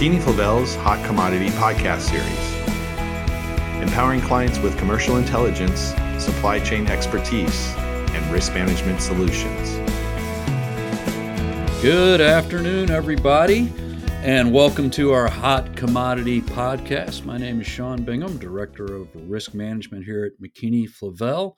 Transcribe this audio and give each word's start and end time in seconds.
McKeany-Flavell's 0.00 0.76
Hot 0.76 1.04
Commodity 1.04 1.50
podcast 1.50 2.08
series, 2.08 3.82
empowering 3.82 4.22
clients 4.22 4.58
with 4.58 4.78
commercial 4.78 5.18
intelligence, 5.18 5.92
supply 6.18 6.58
chain 6.58 6.86
expertise, 6.86 7.74
and 7.76 8.32
risk 8.32 8.54
management 8.54 9.02
solutions. 9.02 9.74
Good 11.82 12.22
afternoon, 12.22 12.90
everybody, 12.90 13.70
and 14.22 14.54
welcome 14.54 14.88
to 14.92 15.12
our 15.12 15.28
Hot 15.28 15.76
Commodity 15.76 16.40
podcast. 16.40 17.26
My 17.26 17.36
name 17.36 17.60
is 17.60 17.66
Sean 17.66 18.02
Bingham, 18.02 18.38
Director 18.38 18.86
of 18.86 19.08
Risk 19.14 19.52
Management 19.52 20.06
here 20.06 20.24
at 20.24 20.42
McKeany-Flavell. 20.42 21.56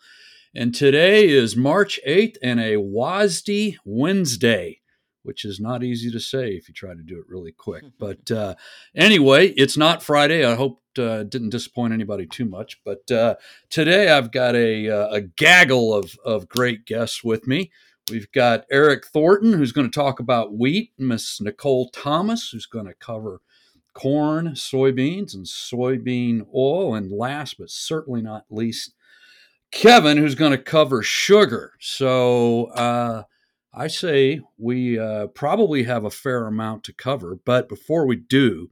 And 0.52 0.74
today 0.74 1.29
is 1.29 1.54
March 1.54 2.01
8th 2.04 2.38
and 2.43 2.59
a 2.59 2.74
WASDE 2.74 3.77
Wednesday 3.84 4.81
which 5.22 5.44
is 5.44 5.60
not 5.60 5.82
easy 5.82 6.10
to 6.10 6.20
say 6.20 6.50
if 6.50 6.68
you 6.68 6.74
try 6.74 6.94
to 6.94 7.02
do 7.02 7.18
it 7.18 7.28
really 7.28 7.52
quick. 7.52 7.84
But 7.98 8.30
uh, 8.30 8.54
anyway, 8.96 9.48
it's 9.50 9.76
not 9.76 10.02
Friday. 10.02 10.45
I 10.45 10.54
hope 10.54 10.80
uh, 10.98 11.22
didn't 11.22 11.50
disappoint 11.50 11.92
anybody 11.92 12.26
too 12.26 12.45
much. 12.45 12.80
But 12.84 13.10
uh, 13.10 13.36
today 13.70 14.10
I've 14.10 14.32
got 14.32 14.56
a, 14.56 14.88
uh, 14.88 15.08
a 15.10 15.20
gaggle 15.20 15.95
of, 15.95 16.16
of 16.24 16.48
great 16.48 16.84
guests 16.84 17.22
with 17.22 17.46
me. 17.46 17.70
We've 18.10 18.30
got 18.32 18.64
Eric 18.70 19.06
Thornton, 19.06 19.52
who's 19.52 19.72
going 19.72 19.88
to 19.88 19.95
talk 19.95 20.18
about 20.18 20.54
wheat, 20.54 20.92
Miss 20.98 21.40
Nicole 21.40 21.88
Thomas, 21.90 22.50
who's 22.50 22.66
going 22.66 22.86
to 22.86 22.95
cover 22.95 23.40
corn, 23.95 24.48
soybeans, 24.48 25.34
and 25.34 25.46
soybean 25.46 26.46
oil, 26.54 26.95
and 26.95 27.12
last 27.12 27.59
but 27.59 27.70
certainly 27.70 28.20
not 28.20 28.46
least, 28.50 28.95
Kevin, 29.70 30.16
who's 30.16 30.34
going 30.34 30.50
to 30.50 30.59
cover 30.59 31.02
sugar. 31.02 31.73
So, 31.78 32.66
uh, 32.74 33.24
I 33.74 33.87
say 33.87 34.40
we 34.59 34.98
uh, 34.98 35.28
probably 35.28 35.84
have 35.84 36.04
a 36.04 36.10
fair 36.10 36.46
amount 36.46 36.84
to 36.84 36.92
cover, 36.92 37.38
but 37.45 37.68
before 37.68 38.06
we 38.06 38.16
do, 38.16 38.70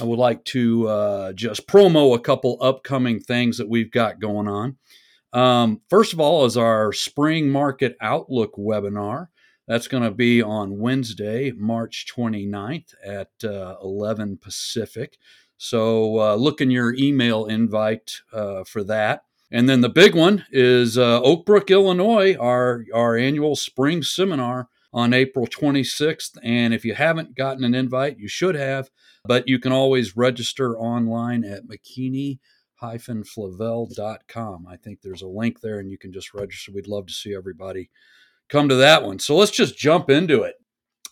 I 0.00 0.04
would 0.04 0.18
like 0.18 0.44
to 0.46 0.86
uh, 0.88 1.32
just 1.32 1.66
promo 1.66 2.14
a 2.14 2.20
couple 2.20 2.56
upcoming 2.60 3.18
things 3.18 3.58
that 3.58 3.68
we've 3.68 3.90
got 3.90 4.20
going 4.20 4.46
on. 4.46 4.76
Um, 5.32 5.80
first 5.90 6.12
of 6.12 6.20
all, 6.20 6.44
is 6.44 6.56
our 6.56 6.92
Spring 6.92 7.50
Market 7.50 7.96
Outlook 8.00 8.54
webinar. 8.56 9.28
That's 9.66 9.88
going 9.88 10.04
to 10.04 10.12
be 10.12 10.40
on 10.40 10.78
Wednesday, 10.78 11.50
March 11.50 12.06
29th 12.14 12.94
at 13.04 13.30
uh, 13.44 13.76
11 13.82 14.38
Pacific. 14.38 15.18
So 15.58 16.20
uh, 16.20 16.34
look 16.36 16.60
in 16.60 16.70
your 16.70 16.94
email 16.94 17.46
invite 17.46 18.22
uh, 18.32 18.62
for 18.64 18.84
that. 18.84 19.24
And 19.50 19.68
then 19.68 19.80
the 19.80 19.88
big 19.88 20.14
one 20.14 20.44
is 20.50 20.98
uh, 20.98 21.20
Oak 21.22 21.46
Brook, 21.46 21.70
Illinois, 21.70 22.36
our, 22.36 22.84
our 22.94 23.16
annual 23.16 23.56
spring 23.56 24.02
seminar 24.02 24.68
on 24.92 25.14
April 25.14 25.46
26th. 25.46 26.36
And 26.42 26.74
if 26.74 26.84
you 26.84 26.94
haven't 26.94 27.34
gotten 27.34 27.64
an 27.64 27.74
invite, 27.74 28.18
you 28.18 28.28
should 28.28 28.54
have, 28.54 28.90
but 29.24 29.48
you 29.48 29.58
can 29.58 29.72
always 29.72 30.16
register 30.16 30.78
online 30.78 31.44
at 31.44 31.66
McKinney 31.66 32.38
flavel.com. 32.80 34.66
I 34.68 34.76
think 34.76 35.00
there's 35.00 35.22
a 35.22 35.26
link 35.26 35.60
there 35.60 35.80
and 35.80 35.90
you 35.90 35.98
can 35.98 36.12
just 36.12 36.32
register. 36.32 36.70
We'd 36.72 36.86
love 36.86 37.06
to 37.06 37.12
see 37.12 37.34
everybody 37.34 37.90
come 38.48 38.68
to 38.68 38.76
that 38.76 39.02
one. 39.02 39.18
So 39.18 39.34
let's 39.34 39.50
just 39.50 39.76
jump 39.76 40.10
into 40.10 40.42
it. 40.42 40.54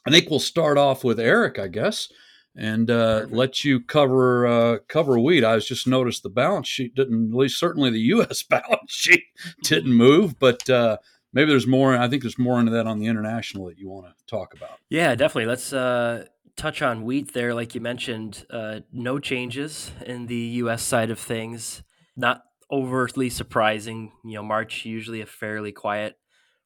I 0.07 0.11
think 0.11 0.31
we'll 0.31 0.39
start 0.39 0.79
off 0.79 1.03
with 1.03 1.19
Eric, 1.19 1.59
I 1.59 1.67
guess 1.67 2.09
and 2.57 2.91
uh, 2.91 3.27
let 3.29 3.65
you 3.65 3.81
cover 3.81 4.47
uh, 4.47 4.79
cover 4.89 5.19
wheat. 5.19 5.45
I 5.45 5.55
was 5.55 5.67
just 5.67 5.87
noticed 5.87 6.23
the 6.23 6.31
balance 6.31 6.69
sheet 6.69 6.95
didn't, 6.95 7.31
at 7.31 7.37
least 7.37 7.59
certainly 7.61 7.91
the 7.91 8.01
U.S. 8.17 8.43
balance 8.43 8.93
sheet 8.93 9.25
didn't 9.63 9.93
move, 9.93 10.39
but 10.39 10.69
uh, 10.71 10.97
maybe 11.33 11.51
there's 11.51 11.67
more. 11.67 11.97
I 11.97 12.09
think 12.09 12.23
there's 12.23 12.39
more 12.39 12.59
into 12.59 12.73
that 12.73 12.87
on 12.87 12.99
the 12.99 13.07
international 13.07 13.67
that 13.67 13.79
you 13.79 13.89
want 13.89 14.07
to 14.07 14.15
talk 14.27 14.55
about. 14.55 14.79
Yeah, 14.89 15.15
definitely. 15.15 15.47
Let's 15.47 15.73
uh, 15.73 16.27
touch 16.57 16.83
on 16.83 17.05
wheat 17.05 17.35
there. 17.35 17.55
Like 17.55 17.75
you 17.75 17.81
mentioned, 17.81 18.47
uh, 18.51 18.81
no 18.93 19.19
changes 19.19 19.93
in 20.05 20.27
the 20.27 20.37
U.S. 20.37 20.83
side 20.83 21.11
of 21.11 21.19
things. 21.19 21.83
Not 22.17 22.43
overtly 22.71 23.31
surprising. 23.31 24.13
You 24.25 24.37
know, 24.37 24.43
March 24.43 24.85
usually 24.85 25.21
a 25.21 25.27
fairly 25.27 25.73
quiet 25.73 26.17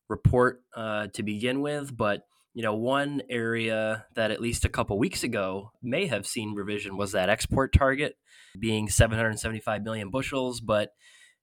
report 0.08 0.62
uh, 0.74 1.08
to 1.14 1.22
begin 1.22 1.60
with, 1.60 1.96
but 1.96 2.26
you 2.52 2.62
know, 2.62 2.74
one 2.74 3.22
area 3.30 4.06
that 4.14 4.30
at 4.30 4.40
least 4.40 4.64
a 4.64 4.68
couple 4.68 4.98
weeks 4.98 5.22
ago 5.22 5.72
may 5.82 6.06
have 6.06 6.26
seen 6.26 6.54
revision 6.54 6.96
was 6.96 7.12
that 7.12 7.28
export 7.28 7.72
target 7.72 8.16
being 8.58 8.88
775 8.88 9.82
million 9.82 10.10
bushels. 10.10 10.60
But 10.60 10.92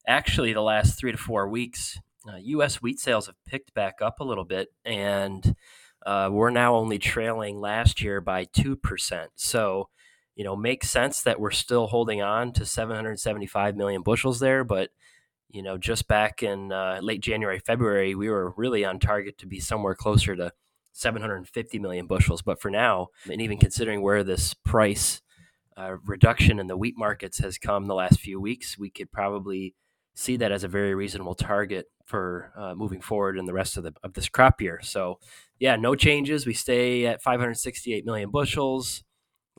actually, 0.05 0.53
the 0.53 0.61
last 0.61 0.99
three 0.99 1.11
to 1.11 1.17
four 1.17 1.47
weeks, 1.47 1.99
uh, 2.27 2.37
U.S. 2.37 2.81
wheat 2.81 2.99
sales 2.99 3.27
have 3.27 3.35
picked 3.45 3.73
back 3.73 3.95
up 4.01 4.19
a 4.19 4.25
little 4.25 4.43
bit, 4.43 4.69
and 4.83 5.55
uh, 6.05 6.29
we're 6.31 6.49
now 6.49 6.75
only 6.75 6.99
trailing 6.99 7.59
last 7.59 8.01
year 8.01 8.19
by 8.19 8.45
2%. 8.45 9.27
So, 9.35 9.89
you 10.35 10.43
know, 10.43 10.55
makes 10.57 10.89
sense 10.89 11.21
that 11.21 11.39
we're 11.39 11.51
still 11.51 11.87
holding 11.87 12.21
on 12.21 12.51
to 12.53 12.65
775 12.65 13.75
million 13.77 14.01
bushels 14.03 14.39
there, 14.39 14.63
but 14.63 14.89
you 15.49 15.63
know, 15.63 15.77
just 15.77 16.09
back 16.09 16.43
in 16.43 16.73
uh, 16.73 16.99
late 17.01 17.21
January, 17.21 17.59
February, 17.59 18.15
we 18.15 18.29
were 18.29 18.53
really 18.57 18.83
on 18.83 18.99
target 18.99 19.37
to 19.37 19.47
be 19.47 19.61
somewhere 19.61 19.95
closer 19.95 20.35
to 20.35 20.51
750 20.97 21.79
million 21.79 22.07
bushels. 22.07 22.41
But 22.41 22.59
for 22.59 22.71
now, 22.71 23.07
and 23.31 23.41
even 23.41 23.57
considering 23.57 24.01
where 24.01 24.23
this 24.23 24.53
price 24.53 25.21
uh, 25.77 25.97
reduction 26.05 26.59
in 26.59 26.67
the 26.67 26.77
wheat 26.77 26.95
markets 26.97 27.37
has 27.37 27.57
come 27.57 27.85
the 27.85 27.93
last 27.93 28.19
few 28.19 28.41
weeks, 28.41 28.77
we 28.77 28.89
could 28.89 29.11
probably 29.11 29.75
see 30.15 30.35
that 30.37 30.51
as 30.51 30.63
a 30.63 30.67
very 30.67 30.95
reasonable 30.95 31.35
target 31.35 31.85
for 32.03 32.51
uh, 32.57 32.73
moving 32.73 33.01
forward 33.01 33.37
in 33.37 33.45
the 33.45 33.53
rest 33.53 33.77
of 33.77 33.83
the 33.83 33.93
of 34.03 34.13
this 34.13 34.27
crop 34.27 34.59
year. 34.59 34.79
So, 34.81 35.19
yeah, 35.59 35.75
no 35.75 35.93
changes. 35.93 36.47
We 36.47 36.53
stay 36.53 37.05
at 37.05 37.21
568 37.21 38.03
million 38.03 38.31
bushels, 38.31 39.03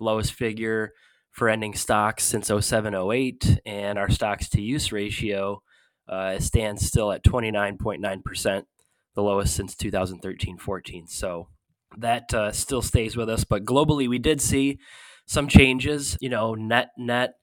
lowest 0.00 0.32
figure 0.32 0.92
for 1.30 1.48
ending 1.48 1.74
stocks 1.74 2.24
since 2.24 2.48
0708, 2.48 3.60
and 3.64 3.96
our 3.96 4.10
stocks 4.10 4.48
to 4.50 4.60
use 4.60 4.90
ratio 4.90 5.62
uh, 6.08 6.40
stands 6.40 6.84
still 6.84 7.12
at 7.12 7.22
29.9 7.22 8.24
percent 8.24 8.66
the 9.14 9.22
lowest 9.22 9.54
since 9.54 9.74
2013 9.74 10.58
14. 10.58 11.06
So 11.06 11.48
that 11.96 12.32
uh, 12.34 12.52
still 12.52 12.82
stays 12.82 13.16
with 13.16 13.28
us. 13.28 13.44
But 13.44 13.64
globally, 13.64 14.08
we 14.08 14.18
did 14.18 14.40
see 14.40 14.78
some 15.26 15.48
changes, 15.48 16.16
you 16.20 16.28
know, 16.28 16.54
net, 16.54 16.90
net, 16.96 17.34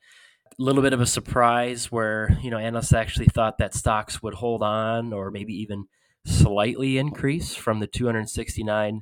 a 0.58 0.64
little 0.64 0.82
bit 0.82 0.94
of 0.94 1.02
a 1.02 1.06
surprise 1.06 1.92
where, 1.92 2.38
you 2.42 2.50
know, 2.50 2.58
analysts 2.58 2.94
actually 2.94 3.28
thought 3.28 3.58
that 3.58 3.74
stocks 3.74 4.24
would 4.24 4.36
hold 4.36 4.64
on 4.64 5.12
or 5.12 5.32
maybe 5.32 5.54
even 5.54 5.86
slightly 6.26 6.98
increase 6.98 7.54
from 7.56 7.80
the 7.80 7.88
269 7.88 9.02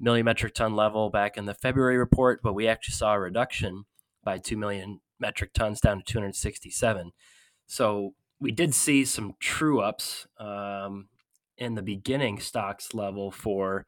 million 0.00 0.24
metric 0.24 0.54
ton 0.54 0.74
level 0.74 1.10
back 1.10 1.36
in 1.36 1.46
the 1.46 1.54
February 1.54 1.96
report, 1.96 2.40
but 2.42 2.52
we 2.52 2.68
actually 2.68 2.94
saw 2.94 3.14
a 3.14 3.20
reduction 3.20 3.84
by 4.24 4.38
2 4.38 4.56
million 4.56 5.00
metric 5.18 5.52
tons 5.52 5.80
down 5.80 5.98
to 5.98 6.04
267. 6.04 7.12
So 7.66 8.14
we 8.40 8.52
did 8.52 8.74
see 8.74 9.04
some 9.04 9.34
true 9.40 9.80
ups 9.80 10.26
um, 10.38 11.08
in 11.58 11.74
the 11.74 11.82
beginning 11.82 12.40
stocks 12.40 12.94
level 12.94 13.30
for 13.30 13.86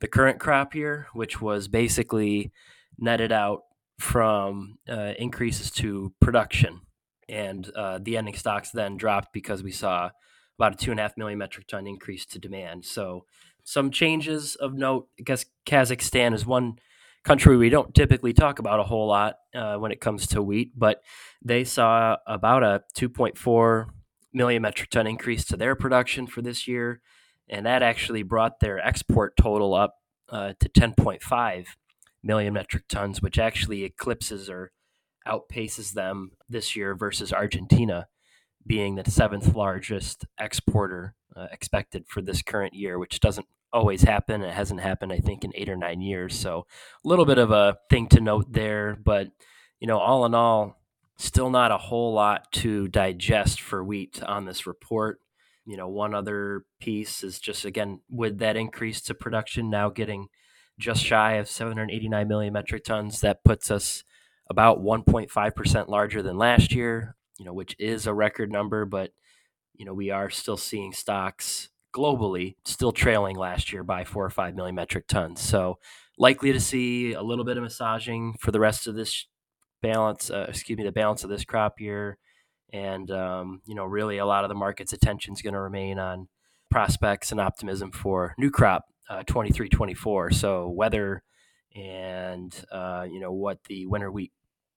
the 0.00 0.08
current 0.08 0.38
crop 0.38 0.74
year, 0.74 1.08
which 1.12 1.40
was 1.40 1.68
basically 1.68 2.52
netted 2.98 3.32
out 3.32 3.62
from 3.98 4.78
uh, 4.88 5.12
increases 5.18 5.70
to 5.72 6.12
production. 6.20 6.80
And 7.28 7.68
uh, 7.76 7.98
the 8.00 8.16
ending 8.16 8.36
stocks 8.36 8.70
then 8.70 8.96
dropped 8.96 9.32
because 9.32 9.62
we 9.62 9.72
saw 9.72 10.10
about 10.58 10.74
a 10.74 10.76
two 10.76 10.90
and 10.90 11.00
a 11.00 11.02
half 11.02 11.16
million 11.16 11.38
metric 11.38 11.66
ton 11.66 11.86
increase 11.86 12.24
to 12.26 12.38
demand. 12.38 12.84
So, 12.84 13.24
some 13.64 13.90
changes 13.90 14.54
of 14.56 14.72
note. 14.72 15.08
I 15.20 15.24
guess 15.24 15.44
Kazakhstan 15.66 16.32
is 16.34 16.46
one 16.46 16.78
country 17.22 17.58
we 17.58 17.68
don't 17.68 17.94
typically 17.94 18.32
talk 18.32 18.58
about 18.58 18.80
a 18.80 18.84
whole 18.84 19.08
lot 19.08 19.36
uh, 19.54 19.76
when 19.76 19.92
it 19.92 20.00
comes 20.00 20.26
to 20.28 20.42
wheat, 20.42 20.72
but 20.74 21.02
they 21.44 21.64
saw 21.64 22.16
about 22.26 22.62
a 22.62 22.82
2.4 22.96 23.88
million 24.38 24.62
metric 24.62 24.88
ton 24.88 25.06
increase 25.06 25.44
to 25.44 25.56
their 25.56 25.74
production 25.74 26.26
for 26.26 26.40
this 26.40 26.66
year. 26.66 27.02
And 27.50 27.66
that 27.66 27.82
actually 27.82 28.22
brought 28.22 28.60
their 28.60 28.78
export 28.78 29.36
total 29.36 29.74
up 29.74 29.96
uh, 30.30 30.54
to 30.60 30.68
10.5 30.68 31.66
million 32.22 32.54
metric 32.54 32.84
tons, 32.88 33.20
which 33.20 33.38
actually 33.38 33.84
eclipses 33.84 34.48
or 34.48 34.72
outpaces 35.26 35.92
them 35.92 36.32
this 36.48 36.74
year 36.74 36.94
versus 36.94 37.32
Argentina 37.32 38.06
being 38.66 38.94
the 38.94 39.10
seventh 39.10 39.54
largest 39.54 40.26
exporter 40.38 41.14
uh, 41.36 41.46
expected 41.52 42.04
for 42.08 42.20
this 42.22 42.42
current 42.42 42.74
year, 42.74 42.98
which 42.98 43.20
doesn't 43.20 43.46
always 43.72 44.02
happen. 44.02 44.42
It 44.42 44.54
hasn't 44.54 44.80
happened, 44.80 45.12
I 45.12 45.18
think, 45.18 45.44
in 45.44 45.52
eight 45.54 45.68
or 45.68 45.76
nine 45.76 46.00
years. 46.00 46.38
So 46.38 46.66
a 47.04 47.08
little 47.08 47.24
bit 47.24 47.38
of 47.38 47.50
a 47.50 47.76
thing 47.90 48.08
to 48.08 48.20
note 48.20 48.52
there. 48.52 48.96
But, 49.02 49.28
you 49.80 49.86
know, 49.86 49.98
all 49.98 50.24
in 50.26 50.34
all, 50.34 50.77
Still 51.18 51.50
not 51.50 51.72
a 51.72 51.78
whole 51.78 52.12
lot 52.12 52.50
to 52.52 52.88
digest 52.88 53.60
for 53.60 53.82
wheat 53.82 54.22
on 54.22 54.44
this 54.44 54.66
report. 54.66 55.20
You 55.66 55.76
know, 55.76 55.88
one 55.88 56.14
other 56.14 56.64
piece 56.80 57.22
is 57.24 57.40
just 57.40 57.64
again 57.64 58.00
with 58.08 58.38
that 58.38 58.56
increase 58.56 59.00
to 59.02 59.14
production 59.14 59.68
now 59.68 59.90
getting 59.90 60.28
just 60.78 61.02
shy 61.02 61.34
of 61.34 61.48
789 61.48 62.28
million 62.28 62.52
metric 62.52 62.84
tons. 62.84 63.20
That 63.20 63.42
puts 63.44 63.70
us 63.70 64.04
about 64.48 64.80
1.5% 64.80 65.88
larger 65.88 66.22
than 66.22 66.38
last 66.38 66.72
year, 66.72 67.16
you 67.38 67.44
know, 67.44 67.52
which 67.52 67.74
is 67.78 68.06
a 68.06 68.14
record 68.14 68.50
number, 68.50 68.84
but 68.84 69.10
you 69.74 69.84
know, 69.84 69.94
we 69.94 70.10
are 70.10 70.30
still 70.30 70.56
seeing 70.56 70.92
stocks 70.92 71.68
globally 71.94 72.54
still 72.64 72.92
trailing 72.92 73.36
last 73.36 73.72
year 73.72 73.82
by 73.82 74.04
4 74.04 74.26
or 74.26 74.30
5 74.30 74.54
million 74.54 74.74
metric 74.74 75.06
tons. 75.08 75.40
So, 75.40 75.78
likely 76.18 76.52
to 76.52 76.60
see 76.60 77.12
a 77.12 77.22
little 77.22 77.44
bit 77.44 77.56
of 77.56 77.62
massaging 77.62 78.34
for 78.40 78.50
the 78.50 78.60
rest 78.60 78.86
of 78.86 78.94
this 78.94 79.26
balance, 79.82 80.30
uh, 80.30 80.46
excuse 80.48 80.76
me, 80.76 80.84
the 80.84 80.92
balance 80.92 81.24
of 81.24 81.30
this 81.30 81.44
crop 81.44 81.80
year. 81.80 82.18
And, 82.72 83.10
um, 83.10 83.62
you 83.66 83.74
know, 83.74 83.84
really 83.84 84.18
a 84.18 84.26
lot 84.26 84.44
of 84.44 84.48
the 84.48 84.54
market's 84.54 84.92
attention 84.92 85.32
is 85.34 85.42
going 85.42 85.54
to 85.54 85.60
remain 85.60 85.98
on 85.98 86.28
prospects 86.70 87.32
and 87.32 87.40
optimism 87.40 87.90
for 87.92 88.34
new 88.38 88.50
crop 88.50 88.84
uh, 89.08 89.22
23 89.22 89.68
24. 89.68 90.32
So, 90.32 90.68
weather 90.68 91.22
and, 91.74 92.54
uh, 92.70 93.06
you 93.10 93.20
know, 93.20 93.32
what 93.32 93.64
the 93.64 93.86
winter 93.86 94.10
wheat 94.10 94.32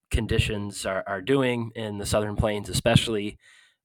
conditions 0.10 0.86
are, 0.86 1.04
are 1.08 1.22
doing 1.22 1.72
in 1.76 1.98
the 1.98 2.06
southern 2.06 2.36
plains, 2.36 2.70
especially 2.70 3.38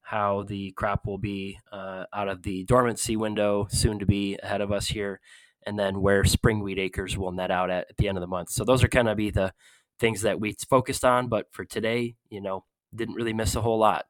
how 0.02 0.44
the 0.44 0.70
crop 0.72 1.06
will 1.06 1.18
be 1.18 1.58
uh, 1.72 2.04
out 2.12 2.28
of 2.28 2.42
the 2.42 2.64
dormancy 2.64 3.16
window 3.16 3.66
soon 3.70 3.98
to 3.98 4.06
be 4.06 4.38
ahead 4.42 4.60
of 4.60 4.70
us 4.70 4.88
here, 4.88 5.20
and 5.64 5.78
then 5.78 6.00
where 6.00 6.24
spring 6.24 6.60
wheat 6.60 6.78
acres 6.78 7.18
will 7.18 7.32
net 7.32 7.50
out 7.50 7.70
at, 7.70 7.86
at 7.90 7.96
the 7.96 8.08
end 8.08 8.16
of 8.16 8.20
the 8.20 8.28
month. 8.28 8.50
So 8.50 8.64
those 8.64 8.84
are 8.84 8.88
kind 8.88 9.08
of 9.08 9.16
be 9.16 9.30
the 9.30 9.52
things 9.98 10.22
that 10.22 10.40
we 10.40 10.56
focused 10.68 11.04
on. 11.04 11.28
But 11.28 11.46
for 11.52 11.64
today, 11.64 12.16
you 12.30 12.40
know, 12.40 12.64
didn't 12.94 13.14
really 13.14 13.32
miss 13.32 13.54
a 13.54 13.60
whole 13.60 13.78
lot. 13.78 14.06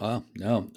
Oh 0.00 0.24
no, 0.36 0.68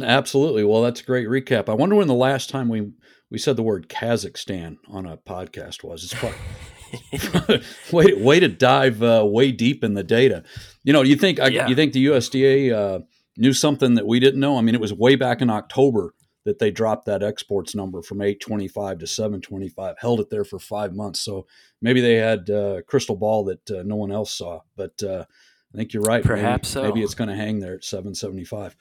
absolutely. 0.00 0.64
Well, 0.64 0.82
that's 0.82 1.00
a 1.00 1.04
great 1.04 1.28
recap. 1.28 1.68
I 1.68 1.74
wonder 1.74 1.96
when 1.96 2.08
the 2.08 2.14
last 2.14 2.50
time 2.50 2.68
we 2.68 2.92
we 3.30 3.38
said 3.38 3.56
the 3.56 3.62
word 3.62 3.88
Kazakhstan 3.88 4.76
on 4.88 5.06
a 5.06 5.16
podcast 5.16 5.82
was. 5.82 6.04
It's 6.04 6.14
probably 6.14 7.62
way 7.92 8.12
way 8.12 8.40
to 8.40 8.48
dive 8.48 9.02
uh, 9.02 9.24
way 9.24 9.52
deep 9.52 9.82
in 9.82 9.94
the 9.94 10.04
data. 10.04 10.42
You 10.84 10.92
know, 10.92 11.02
you 11.02 11.16
think 11.16 11.38
yeah. 11.38 11.66
you 11.66 11.74
think 11.74 11.92
the 11.92 12.06
USDA 12.06 12.72
uh, 12.72 13.00
knew 13.36 13.52
something 13.52 13.94
that 13.94 14.06
we 14.06 14.20
didn't 14.20 14.40
know. 14.40 14.58
I 14.58 14.60
mean, 14.60 14.74
it 14.74 14.80
was 14.80 14.92
way 14.92 15.16
back 15.16 15.40
in 15.40 15.48
October 15.48 16.14
that 16.44 16.58
they 16.58 16.70
dropped 16.70 17.06
that 17.06 17.22
exports 17.22 17.74
number 17.74 18.02
from 18.02 18.20
825 18.20 18.98
to 18.98 19.06
725, 19.06 19.96
held 19.98 20.20
it 20.20 20.30
there 20.30 20.44
for 20.44 20.58
five 20.58 20.94
months. 20.94 21.20
So 21.20 21.46
maybe 21.80 22.00
they 22.00 22.14
had 22.14 22.48
a 22.48 22.78
uh, 22.78 22.82
crystal 22.82 23.16
ball 23.16 23.44
that 23.44 23.70
uh, 23.70 23.82
no 23.84 23.96
one 23.96 24.10
else 24.10 24.32
saw. 24.32 24.60
But 24.76 25.02
uh, 25.02 25.24
I 25.72 25.76
think 25.76 25.92
you're 25.92 26.02
right. 26.02 26.24
Perhaps 26.24 26.74
maybe, 26.74 26.86
so. 26.86 26.88
maybe 26.88 27.02
it's 27.02 27.14
going 27.14 27.30
to 27.30 27.36
hang 27.36 27.60
there 27.60 27.74
at 27.74 27.84
775. 27.84 28.76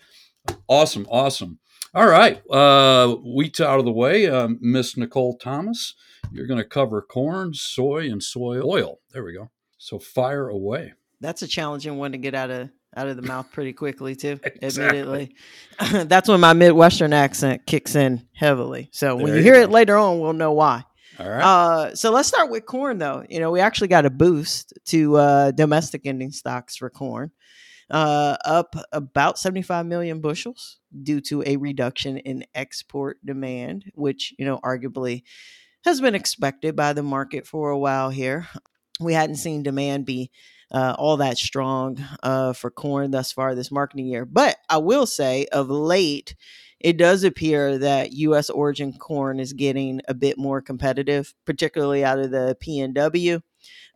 Awesome, 0.67 1.05
awesome. 1.09 1.59
All 1.93 2.07
right, 2.07 2.41
uh, 2.49 3.15
wheat's 3.15 3.59
out 3.59 3.79
of 3.79 3.85
the 3.85 3.91
way. 3.91 4.25
Uh, 4.25 4.49
Miss 4.61 4.95
Nicole 4.95 5.37
Thomas, 5.37 5.93
you're 6.31 6.47
going 6.47 6.57
to 6.57 6.63
cover 6.63 7.01
corn, 7.01 7.53
soy, 7.53 8.09
and 8.09 8.23
soy 8.23 8.61
oil. 8.61 9.01
There 9.11 9.25
we 9.25 9.33
go. 9.33 9.51
So 9.77 9.99
fire 9.99 10.47
away. 10.47 10.93
That's 11.19 11.41
a 11.41 11.47
challenging 11.47 11.97
one 11.97 12.13
to 12.13 12.17
get 12.17 12.33
out 12.33 12.49
of 12.49 12.69
out 12.95 13.07
of 13.07 13.15
the 13.15 13.21
mouth 13.21 13.51
pretty 13.51 13.73
quickly 13.73 14.15
too. 14.15 14.39
Exactly. 14.61 14.99
Admittedly, 14.99 15.35
that's 16.05 16.29
when 16.29 16.39
my 16.39 16.53
Midwestern 16.53 17.13
accent 17.13 17.65
kicks 17.65 17.95
in 17.95 18.27
heavily. 18.33 18.89
So 18.91 19.15
when 19.15 19.27
you 19.27 19.35
you 19.35 19.41
hear 19.41 19.55
go. 19.55 19.61
it 19.61 19.69
later 19.71 19.97
on, 19.97 20.19
we'll 20.19 20.33
know 20.33 20.51
why. 20.51 20.83
All 21.19 21.29
right. 21.29 21.43
Uh, 21.43 21.95
so 21.95 22.11
let's 22.11 22.27
start 22.27 22.49
with 22.49 22.65
corn, 22.65 22.97
though. 22.97 23.23
You 23.29 23.39
know, 23.39 23.51
we 23.51 23.59
actually 23.59 23.87
got 23.89 24.05
a 24.05 24.09
boost 24.09 24.73
to 24.85 25.17
uh, 25.17 25.51
domestic 25.51 26.05
ending 26.05 26.31
stocks 26.31 26.75
for 26.77 26.89
corn, 26.89 27.31
uh, 27.89 28.37
up 28.45 28.75
about 28.91 29.37
75 29.37 29.85
million 29.85 30.21
bushels 30.21 30.79
due 31.03 31.21
to 31.21 31.43
a 31.45 31.57
reduction 31.57 32.17
in 32.17 32.45
export 32.55 33.17
demand, 33.25 33.91
which, 33.95 34.33
you 34.37 34.45
know, 34.45 34.59
arguably 34.63 35.23
has 35.83 36.01
been 36.01 36.15
expected 36.15 36.75
by 36.75 36.93
the 36.93 37.03
market 37.03 37.45
for 37.47 37.69
a 37.69 37.79
while 37.79 38.09
here. 38.09 38.47
We 38.99 39.13
hadn't 39.13 39.37
seen 39.37 39.63
demand 39.63 40.05
be 40.05 40.31
uh, 40.71 40.95
all 40.97 41.17
that 41.17 41.37
strong 41.37 42.03
uh, 42.23 42.53
for 42.53 42.71
corn 42.71 43.11
thus 43.11 43.31
far 43.31 43.55
this 43.55 43.71
marketing 43.71 44.07
year. 44.07 44.25
But 44.25 44.57
I 44.69 44.77
will 44.77 45.05
say, 45.05 45.45
of 45.51 45.69
late, 45.69 46.35
it 46.79 46.97
does 46.97 47.23
appear 47.23 47.77
that 47.77 48.13
U.S. 48.13 48.49
origin 48.49 48.93
corn 48.93 49.39
is 49.39 49.53
getting 49.53 50.01
a 50.07 50.13
bit 50.13 50.37
more 50.37 50.61
competitive, 50.61 51.33
particularly 51.45 52.03
out 52.03 52.19
of 52.19 52.31
the 52.31 52.57
PNW. 52.61 53.41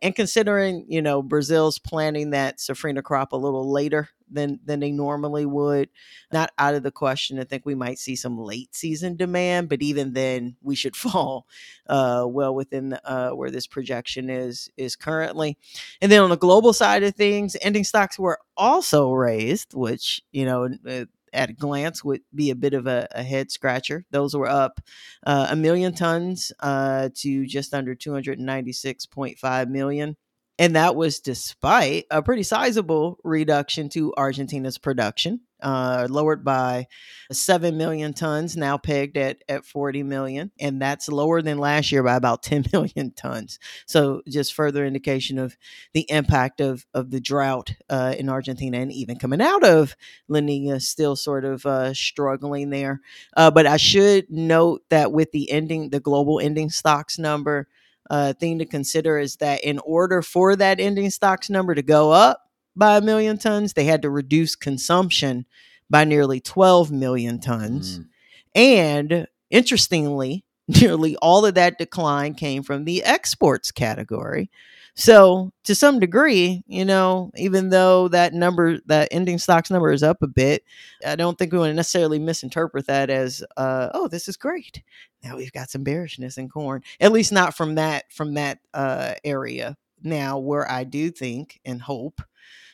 And 0.02 0.14
considering, 0.14 0.84
you 0.88 1.02
know, 1.02 1.22
Brazil's 1.22 1.78
planting 1.78 2.30
that 2.30 2.58
safrinha 2.58 3.02
crop 3.02 3.32
a 3.32 3.36
little 3.36 3.72
later 3.72 4.10
than 4.30 4.60
than 4.64 4.80
they 4.80 4.90
normally 4.92 5.46
would, 5.46 5.88
not 6.32 6.50
out 6.58 6.74
of 6.74 6.82
the 6.82 6.90
question. 6.90 7.38
I 7.38 7.44
think 7.44 7.64
we 7.66 7.74
might 7.74 7.98
see 7.98 8.16
some 8.16 8.38
late 8.38 8.74
season 8.74 9.16
demand, 9.16 9.68
but 9.68 9.82
even 9.82 10.12
then, 10.12 10.56
we 10.62 10.74
should 10.74 10.96
fall 11.06 11.46
uh, 11.88 12.24
well 12.28 12.54
within 12.54 12.94
uh, 13.04 13.30
where 13.30 13.50
this 13.50 13.66
projection 13.66 14.30
is 14.30 14.70
is 14.76 14.96
currently. 14.96 15.56
And 16.00 16.10
then 16.10 16.22
on 16.22 16.30
the 16.30 16.36
global 16.36 16.72
side 16.72 17.02
of 17.02 17.14
things, 17.14 17.56
ending 17.60 17.84
stocks 17.84 18.18
were 18.18 18.38
also 18.56 19.12
raised, 19.12 19.74
which 19.74 20.22
you 20.32 20.44
know 20.44 20.68
uh, 20.88 21.04
at 21.32 21.50
a 21.50 21.52
glance 21.52 22.02
would 22.02 22.22
be 22.34 22.50
a 22.50 22.54
bit 22.54 22.74
of 22.74 22.86
a, 22.86 23.06
a 23.12 23.22
head 23.22 23.50
scratcher. 23.50 24.04
Those 24.10 24.34
were 24.34 24.48
up 24.48 24.80
uh, 25.26 25.48
a 25.50 25.56
million 25.56 25.94
tons 25.94 26.52
uh, 26.60 27.10
to 27.16 27.46
just 27.46 27.74
under 27.74 27.94
296.5 27.94 29.68
million. 29.68 30.16
And 30.58 30.76
that 30.76 30.96
was 30.96 31.20
despite 31.20 32.06
a 32.10 32.22
pretty 32.22 32.42
sizable 32.42 33.18
reduction 33.22 33.90
to 33.90 34.14
Argentina's 34.16 34.78
production, 34.78 35.40
uh, 35.60 36.06
lowered 36.08 36.44
by 36.44 36.86
7 37.30 37.76
million 37.76 38.14
tons, 38.14 38.56
now 38.56 38.78
pegged 38.78 39.18
at, 39.18 39.42
at 39.50 39.66
40 39.66 40.02
million. 40.02 40.50
And 40.58 40.80
that's 40.80 41.10
lower 41.10 41.42
than 41.42 41.58
last 41.58 41.92
year 41.92 42.02
by 42.02 42.16
about 42.16 42.42
10 42.42 42.66
million 42.72 43.10
tons. 43.10 43.58
So, 43.86 44.22
just 44.26 44.54
further 44.54 44.86
indication 44.86 45.38
of 45.38 45.58
the 45.92 46.06
impact 46.10 46.62
of, 46.62 46.86
of 46.94 47.10
the 47.10 47.20
drought 47.20 47.74
uh, 47.90 48.14
in 48.18 48.30
Argentina 48.30 48.78
and 48.78 48.92
even 48.92 49.18
coming 49.18 49.42
out 49.42 49.62
of 49.62 49.94
La 50.26 50.40
Nina, 50.40 50.80
still 50.80 51.16
sort 51.16 51.44
of 51.44 51.66
uh, 51.66 51.92
struggling 51.92 52.70
there. 52.70 53.02
Uh, 53.36 53.50
but 53.50 53.66
I 53.66 53.76
should 53.76 54.30
note 54.30 54.82
that 54.88 55.12
with 55.12 55.32
the 55.32 55.50
ending, 55.50 55.90
the 55.90 56.00
global 56.00 56.40
ending 56.40 56.70
stocks 56.70 57.18
number, 57.18 57.68
uh, 58.10 58.32
thing 58.34 58.58
to 58.58 58.64
consider 58.64 59.18
is 59.18 59.36
that 59.36 59.62
in 59.64 59.78
order 59.80 60.22
for 60.22 60.56
that 60.56 60.80
ending 60.80 61.10
stocks 61.10 61.50
number 61.50 61.74
to 61.74 61.82
go 61.82 62.12
up 62.12 62.42
by 62.74 62.96
a 62.96 63.00
million 63.00 63.38
tons, 63.38 63.72
they 63.72 63.84
had 63.84 64.02
to 64.02 64.10
reduce 64.10 64.54
consumption 64.54 65.46
by 65.88 66.04
nearly 66.04 66.40
12 66.40 66.90
million 66.90 67.40
tons. 67.40 67.98
Mm. 67.98 68.06
And 68.54 69.26
interestingly, 69.50 70.44
nearly 70.68 71.16
all 71.16 71.46
of 71.46 71.54
that 71.54 71.78
decline 71.78 72.34
came 72.34 72.62
from 72.62 72.84
the 72.84 73.02
exports 73.04 73.70
category. 73.70 74.50
So, 74.98 75.52
to 75.64 75.74
some 75.74 76.00
degree, 76.00 76.62
you 76.66 76.82
know, 76.82 77.30
even 77.36 77.68
though 77.68 78.08
that 78.08 78.32
number, 78.32 78.78
that 78.86 79.08
ending 79.10 79.36
stocks 79.36 79.70
number 79.70 79.92
is 79.92 80.02
up 80.02 80.22
a 80.22 80.26
bit, 80.26 80.64
I 81.06 81.16
don't 81.16 81.36
think 81.36 81.52
we 81.52 81.58
want 81.58 81.68
to 81.70 81.74
necessarily 81.74 82.18
misinterpret 82.18 82.86
that 82.86 83.10
as, 83.10 83.44
uh, 83.58 83.90
oh, 83.92 84.08
this 84.08 84.26
is 84.26 84.38
great. 84.38 84.82
Now 85.22 85.36
we've 85.36 85.52
got 85.52 85.68
some 85.68 85.82
bearishness 85.84 86.38
in 86.38 86.48
corn, 86.48 86.82
at 86.98 87.12
least 87.12 87.30
not 87.30 87.54
from 87.54 87.74
that 87.74 88.10
from 88.10 88.34
that 88.34 88.60
uh, 88.72 89.14
area. 89.22 89.76
Now, 90.02 90.38
where 90.38 90.70
I 90.70 90.84
do 90.84 91.10
think 91.10 91.60
and 91.66 91.82
hope 91.82 92.22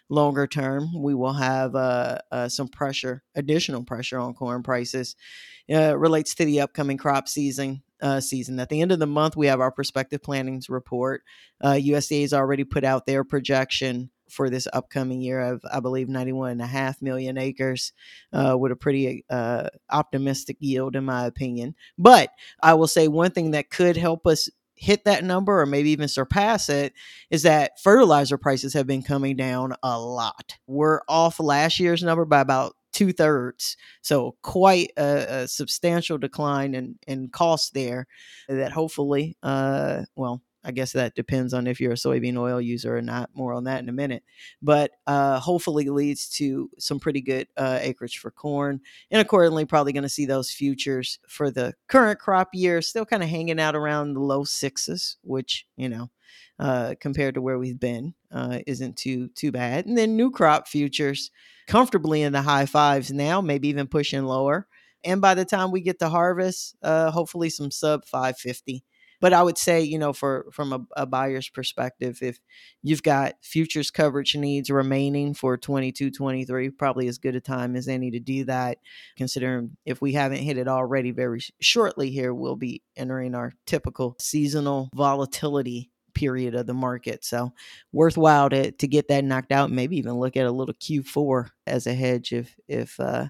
longer 0.09 0.47
term 0.47 0.91
we 0.95 1.15
will 1.15 1.33
have 1.33 1.75
uh, 1.75 2.19
uh, 2.31 2.49
some 2.49 2.69
pressure, 2.69 3.25
additional 3.35 3.83
pressure 3.83 4.19
on 4.19 4.35
corn 4.35 4.63
prices, 4.63 5.17
uh, 5.73 5.99
relates 5.99 6.35
to 6.37 6.45
the 6.45 6.61
upcoming 6.61 6.99
crop 6.99 7.29
season 7.29 7.83
uh, 8.03 8.21
season. 8.21 8.61
At 8.61 8.69
the 8.69 8.83
end 8.83 8.93
of 8.93 8.99
the 8.99 9.07
month, 9.07 9.37
we 9.37 9.47
have 9.47 9.61
our 9.61 9.71
prospective 9.71 10.23
plantings 10.23 10.69
report. 10.69 11.23
Uh, 11.61 11.73
USDA 11.73 12.23
has 12.23 12.35
already 12.35 12.65
put 12.65 12.85
out 12.85 13.07
their 13.07 13.25
projection 13.25 14.11
for 14.29 14.51
this 14.51 14.67
upcoming 14.73 15.21
year 15.21 15.41
of, 15.41 15.63
I 15.71 15.81
believe, 15.81 16.09
91.5 16.09 17.03
million 17.03 17.39
acres 17.39 17.93
uh, 18.33 18.57
with 18.59 18.73
a 18.73 18.77
pretty 18.77 19.25
uh, 19.31 19.69
optimistic 19.91 20.57
yield, 20.59 20.97
in 20.97 21.05
my 21.05 21.27
opinion. 21.27 21.75
But 21.99 22.31
I 22.63 22.75
will 22.75 22.87
say 22.87 23.09
one 23.09 23.31
thing 23.31 23.53
that 23.53 23.71
could 23.71 23.97
help 23.97 24.27
us 24.27 24.49
hit 24.75 25.05
that 25.05 25.23
number 25.23 25.61
or 25.61 25.67
maybe 25.67 25.91
even 25.91 26.09
surpass 26.09 26.69
it 26.69 26.93
is 27.31 27.45
that 27.45 27.81
fertilizer 27.81 28.37
prices 28.37 28.75
have 28.75 28.87
been 28.87 29.03
coming 29.03 29.37
down 29.37 29.75
a 29.83 30.01
lot. 30.01 30.57
We're 30.67 31.03
off 31.09 31.39
last 31.39 31.79
year's 31.79 32.03
number 32.03 32.25
by 32.25 32.41
about 32.41 32.75
two 32.93 33.13
thirds. 33.13 33.77
So 34.03 34.37
quite 34.43 34.93
a, 34.97 35.43
a, 35.43 35.49
substantial 35.49 36.19
decline 36.19 36.75
in, 36.75 36.99
in 37.07 37.29
cost 37.29 37.75
there 37.75 38.07
that 38.49 38.73
hopefully, 38.73 39.37
uh, 39.43 40.03
well, 40.17 40.43
I 40.65 40.71
guess 40.71 40.93
that 40.93 41.15
depends 41.15 41.55
on 41.55 41.67
if 41.67 41.81
you're 41.81 41.93
a 41.93 41.97
soybean 41.97 42.39
oil 42.39 42.61
user 42.61 42.97
or 42.97 43.03
not. 43.03 43.31
More 43.35 43.53
on 43.53 43.65
that 43.65 43.83
in 43.83 43.89
a 43.89 43.93
minute. 43.93 44.23
But 44.61 44.93
uh, 45.07 45.41
hopefully 45.41 45.89
leads 45.89 46.29
to 46.31 46.71
some 46.79 47.01
pretty 47.01 47.21
good 47.21 47.49
uh, 47.57 47.79
acreage 47.81 48.19
for 48.19 48.31
corn. 48.31 48.81
And 49.11 49.21
accordingly, 49.21 49.65
probably 49.65 49.93
going 49.93 50.05
to 50.05 50.09
see 50.09 50.27
those 50.27 50.51
futures 50.51 51.19
for 51.27 51.51
the 51.51 51.75
current 51.89 52.21
crop 52.21 52.51
year 52.53 52.81
still 52.81 53.05
kind 53.05 53.23
of 53.23 53.29
hanging 53.29 53.59
out 53.59 53.75
around 53.75 54.15
the 54.15 54.21
low 54.21 54.45
sixes, 54.45 55.17
which, 55.23 55.67
you 55.77 55.89
know, 55.89 56.11
uh, 56.59 56.95
compared 57.01 57.35
to 57.35 57.43
where 57.43 57.59
we've 57.59 57.81
been, 57.81 58.15
uh, 58.31 58.59
isn't 58.67 58.97
too 58.97 59.29
too 59.35 59.53
bad. 59.53 59.87
And 59.87 59.97
then 59.97 60.17
new 60.17 60.31
crop 60.31 60.69
futures 60.69 61.31
comfortably 61.67 62.23
in 62.23 62.33
the 62.33 62.43
high 62.43 62.67
fives 62.67 63.11
now, 63.13 63.41
maybe 63.41 63.69
even 63.69 63.87
pushing 63.87 64.25
lower. 64.25 64.67
And 65.05 65.21
by 65.21 65.35
the 65.35 65.45
time 65.45 65.71
we 65.71 65.81
get 65.81 65.99
to 65.99 66.09
harvest, 66.09 66.77
uh, 66.83 67.11
hopefully 67.11 67.51
some 67.51 67.71
sub 67.71 68.05
550. 68.05 68.85
But 69.23 69.33
I 69.33 69.41
would 69.45 69.57
say, 69.57 69.83
you 69.83 70.01
know, 70.01 70.13
for 70.13 70.49
from 70.51 70.73
a, 70.73 70.81
a, 71.03 71.07
buyer's 71.07 71.49
perspective, 71.49 72.19
if 72.23 72.41
you've 72.83 73.05
got 73.05 73.35
futures 73.41 73.93
coverage 73.93 74.35
needs 74.35 74.69
remaining 74.69 75.33
for 75.33 75.57
22, 75.57 76.11
23, 76.11 76.71
probably 76.71 77.07
as 77.07 77.19
good 77.19 77.37
a 77.37 77.41
time 77.41 77.77
as 77.77 77.87
any 77.87 78.11
to 78.11 78.19
do 78.19 78.45
that. 78.47 78.79
Considering 79.17 79.77
if 79.87 80.03
we 80.03 80.13
haven't 80.13 80.39
hit 80.39 80.59
it 80.59 80.67
already 80.67 81.13
very 81.13 81.41
shortly 81.61 82.11
here, 82.11 82.35
we'll 82.35 82.57
be 82.57 82.83
entering 82.97 83.37
our 83.37 83.53
typical 83.65 84.17
seasonal 84.19 84.91
volatility 84.93 85.92
period 86.15 86.55
of 86.55 86.67
the 86.67 86.75
market. 86.75 87.25
So 87.25 87.53
worthwhile 87.93 88.51
to 88.51 88.73
to 88.73 88.89
get 88.89 89.09
that 89.09 89.25
knocked 89.25 89.53
out. 89.53 89.71
Maybe 89.71 89.97
even 89.99 90.15
look 90.15 90.37
at 90.37 90.47
a 90.47 90.53
little 90.53 90.75
Q4 90.75 91.51
as 91.67 91.87
a 91.87 91.95
hedge 91.95 92.33
if 92.33 92.55
if 92.69 92.99
uh, 93.01 93.29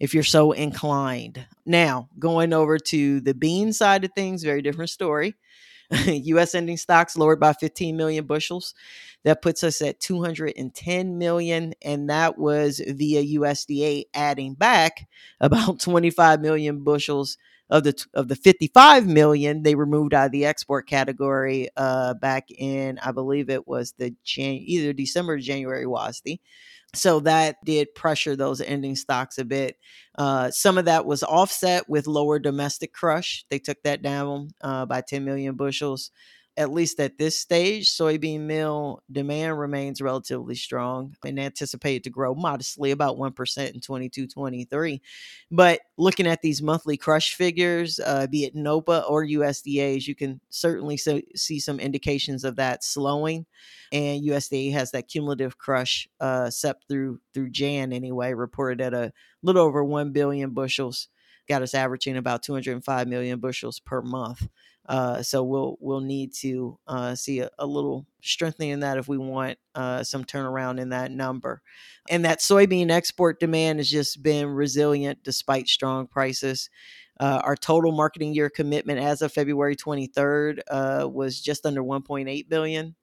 if 0.00 0.14
you're 0.14 0.22
so 0.22 0.52
inclined. 0.52 1.46
Now 1.66 2.08
going 2.18 2.52
over 2.52 2.78
to 2.78 3.20
the 3.20 3.34
bean 3.34 3.72
side 3.72 4.04
of 4.04 4.12
things, 4.12 4.42
very 4.42 4.62
different 4.62 4.90
story. 4.90 5.34
U.S. 6.06 6.54
ending 6.54 6.76
stocks 6.76 7.16
lowered 7.16 7.40
by 7.40 7.54
15 7.54 7.96
million 7.96 8.26
bushels. 8.26 8.74
That 9.24 9.42
puts 9.42 9.64
us 9.64 9.80
at 9.82 10.00
210 10.00 11.18
million, 11.18 11.74
and 11.82 12.10
that 12.10 12.38
was 12.38 12.80
via 12.86 13.38
USDA 13.38 14.04
adding 14.14 14.54
back 14.54 15.08
about 15.40 15.80
25 15.80 16.40
million 16.40 16.84
bushels 16.84 17.38
of 17.70 17.84
the 17.84 18.04
of 18.14 18.28
the 18.28 18.36
55 18.36 19.06
million 19.06 19.62
they 19.62 19.74
removed 19.74 20.14
out 20.14 20.26
of 20.26 20.32
the 20.32 20.46
export 20.46 20.88
category 20.88 21.68
uh, 21.76 22.14
back 22.14 22.46
in 22.50 22.98
I 23.00 23.12
believe 23.12 23.50
it 23.50 23.68
was 23.68 23.94
the 23.98 24.14
Jan- 24.24 24.62
either 24.64 24.92
December 24.92 25.34
or 25.34 25.38
January 25.38 25.84
WASDE. 25.84 26.40
So 26.94 27.20
that 27.20 27.56
did 27.64 27.94
pressure 27.94 28.34
those 28.34 28.62
ending 28.62 28.96
stocks 28.96 29.36
a 29.36 29.44
bit. 29.44 29.76
Uh, 30.16 30.50
some 30.50 30.78
of 30.78 30.86
that 30.86 31.04
was 31.04 31.22
offset 31.22 31.86
with 31.88 32.06
lower 32.06 32.38
domestic 32.38 32.94
crush. 32.94 33.44
They 33.50 33.58
took 33.58 33.82
that 33.82 34.00
down 34.00 34.50
uh, 34.62 34.86
by 34.86 35.02
10 35.02 35.22
million 35.24 35.54
bushels 35.54 36.10
at 36.58 36.72
least 36.72 36.98
at 36.98 37.18
this 37.18 37.38
stage, 37.38 37.88
soybean 37.88 38.40
meal 38.40 39.00
demand 39.10 39.60
remains 39.60 40.02
relatively 40.02 40.56
strong 40.56 41.14
and 41.24 41.38
anticipated 41.38 42.02
to 42.02 42.10
grow 42.10 42.34
modestly 42.34 42.90
about 42.90 43.16
1% 43.16 43.74
in 43.74 43.80
22 43.80 44.26
23. 44.26 45.00
But 45.52 45.80
looking 45.96 46.26
at 46.26 46.42
these 46.42 46.60
monthly 46.60 46.96
crush 46.96 47.36
figures, 47.36 48.00
uh, 48.04 48.26
be 48.26 48.42
it 48.44 48.56
NOPA 48.56 49.04
or 49.08 49.24
USDA's, 49.24 50.08
you 50.08 50.16
can 50.16 50.40
certainly 50.50 50.96
so, 50.96 51.22
see 51.36 51.60
some 51.60 51.78
indications 51.78 52.42
of 52.42 52.56
that 52.56 52.82
slowing. 52.82 53.46
And 53.92 54.26
USDA 54.26 54.72
has 54.72 54.90
that 54.90 55.06
cumulative 55.06 55.58
crush 55.58 56.08
uh, 56.18 56.50
through 56.88 57.20
through 57.32 57.50
Jan 57.50 57.92
anyway, 57.92 58.34
reported 58.34 58.80
at 58.80 58.94
a 58.94 59.12
little 59.44 59.62
over 59.62 59.84
1 59.84 60.10
billion 60.10 60.50
bushels, 60.50 61.06
got 61.48 61.62
us 61.62 61.72
averaging 61.72 62.16
about 62.16 62.42
205 62.42 63.06
million 63.06 63.38
bushels 63.38 63.78
per 63.78 64.02
month. 64.02 64.48
Uh, 64.88 65.22
so 65.22 65.44
we'll 65.44 65.76
we'll 65.80 66.00
need 66.00 66.32
to 66.32 66.78
uh, 66.86 67.14
see 67.14 67.40
a, 67.40 67.50
a, 67.58 67.66
little 67.66 68.06
strengthening 68.22 68.70
in 68.70 68.80
that 68.80 68.96
if 68.96 69.06
we 69.06 69.18
want 69.18 69.58
uh, 69.74 70.02
some 70.02 70.24
turnaround 70.24 70.80
in 70.80 70.88
that 70.88 71.10
number. 71.10 71.60
And 72.08 72.24
that 72.24 72.40
soybean 72.40 72.90
export 72.90 73.38
demand 73.38 73.80
has 73.80 73.90
just 73.90 74.22
been 74.22 74.46
resilient 74.48 75.22
despite 75.22 75.68
strong 75.68 76.06
prices. 76.06 76.70
Uh, 77.20 77.42
our 77.44 77.54
total 77.54 77.92
marketing 77.92 78.32
year 78.32 78.48
commitment 78.48 78.98
as 78.98 79.20
of 79.20 79.30
February 79.30 79.76
23rd 79.76 80.60
uh, 80.70 81.06
was 81.06 81.38
just 81.38 81.66
under 81.66 81.82
1.8 81.82 82.48
billion 82.48 82.94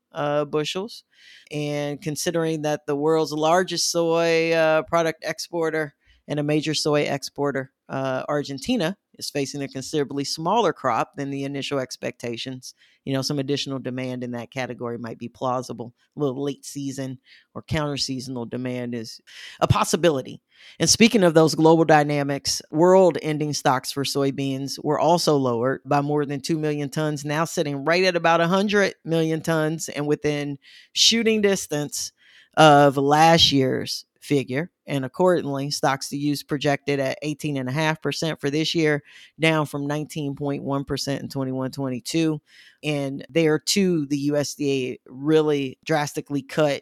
bushels. 0.49 1.03
And 1.51 2.01
considering 2.01 2.63
that 2.63 2.87
the 2.87 2.95
world's 2.95 3.33
largest 3.33 3.91
soy 3.91 4.53
product 4.87 5.23
exporter 5.23 5.93
and 6.27 6.39
a 6.39 6.43
major 6.43 6.73
soy 6.73 7.01
exporter, 7.01 7.71
uh, 7.89 8.23
Argentina, 8.27 8.97
is 9.17 9.29
facing 9.29 9.61
a 9.61 9.67
considerably 9.67 10.23
smaller 10.23 10.73
crop 10.73 11.15
than 11.15 11.29
the 11.29 11.43
initial 11.43 11.79
expectations. 11.79 12.73
You 13.05 13.13
know, 13.13 13.21
some 13.21 13.39
additional 13.39 13.79
demand 13.79 14.23
in 14.23 14.31
that 14.31 14.51
category 14.51 14.97
might 14.97 15.17
be 15.17 15.29
plausible. 15.29 15.93
A 16.15 16.19
little 16.19 16.43
late 16.43 16.65
season 16.65 17.19
or 17.53 17.61
counter 17.61 17.97
seasonal 17.97 18.45
demand 18.45 18.95
is 18.95 19.21
a 19.59 19.67
possibility. 19.67 20.41
And 20.79 20.89
speaking 20.89 21.23
of 21.23 21.33
those 21.33 21.55
global 21.55 21.85
dynamics, 21.85 22.61
world 22.71 23.17
ending 23.21 23.53
stocks 23.53 23.91
for 23.91 24.03
soybeans 24.03 24.83
were 24.83 24.99
also 24.99 25.37
lowered 25.37 25.81
by 25.85 26.01
more 26.01 26.25
than 26.25 26.41
2 26.41 26.57
million 26.57 26.89
tons, 26.89 27.23
now 27.23 27.45
sitting 27.45 27.85
right 27.85 28.03
at 28.03 28.15
about 28.15 28.39
100 28.39 28.95
million 29.03 29.41
tons 29.41 29.89
and 29.89 30.07
within 30.07 30.57
shooting 30.93 31.41
distance 31.41 32.11
of 32.57 32.97
last 32.97 33.51
year's 33.51 34.05
figure. 34.25 34.71
And 34.87 35.05
accordingly, 35.05 35.71
stocks 35.71 36.09
to 36.09 36.17
use 36.17 36.43
projected 36.43 36.99
at 36.99 37.21
18.5% 37.23 38.41
for 38.41 38.49
this 38.49 38.75
year, 38.75 39.03
down 39.39 39.65
from 39.65 39.87
19.1% 39.87 41.19
in 41.19 41.29
21 41.29 41.71
22. 41.71 42.41
And 42.83 43.25
there 43.29 43.59
too, 43.59 44.05
the 44.07 44.29
USDA 44.29 44.97
really 45.05 45.77
drastically 45.85 46.41
cut, 46.41 46.81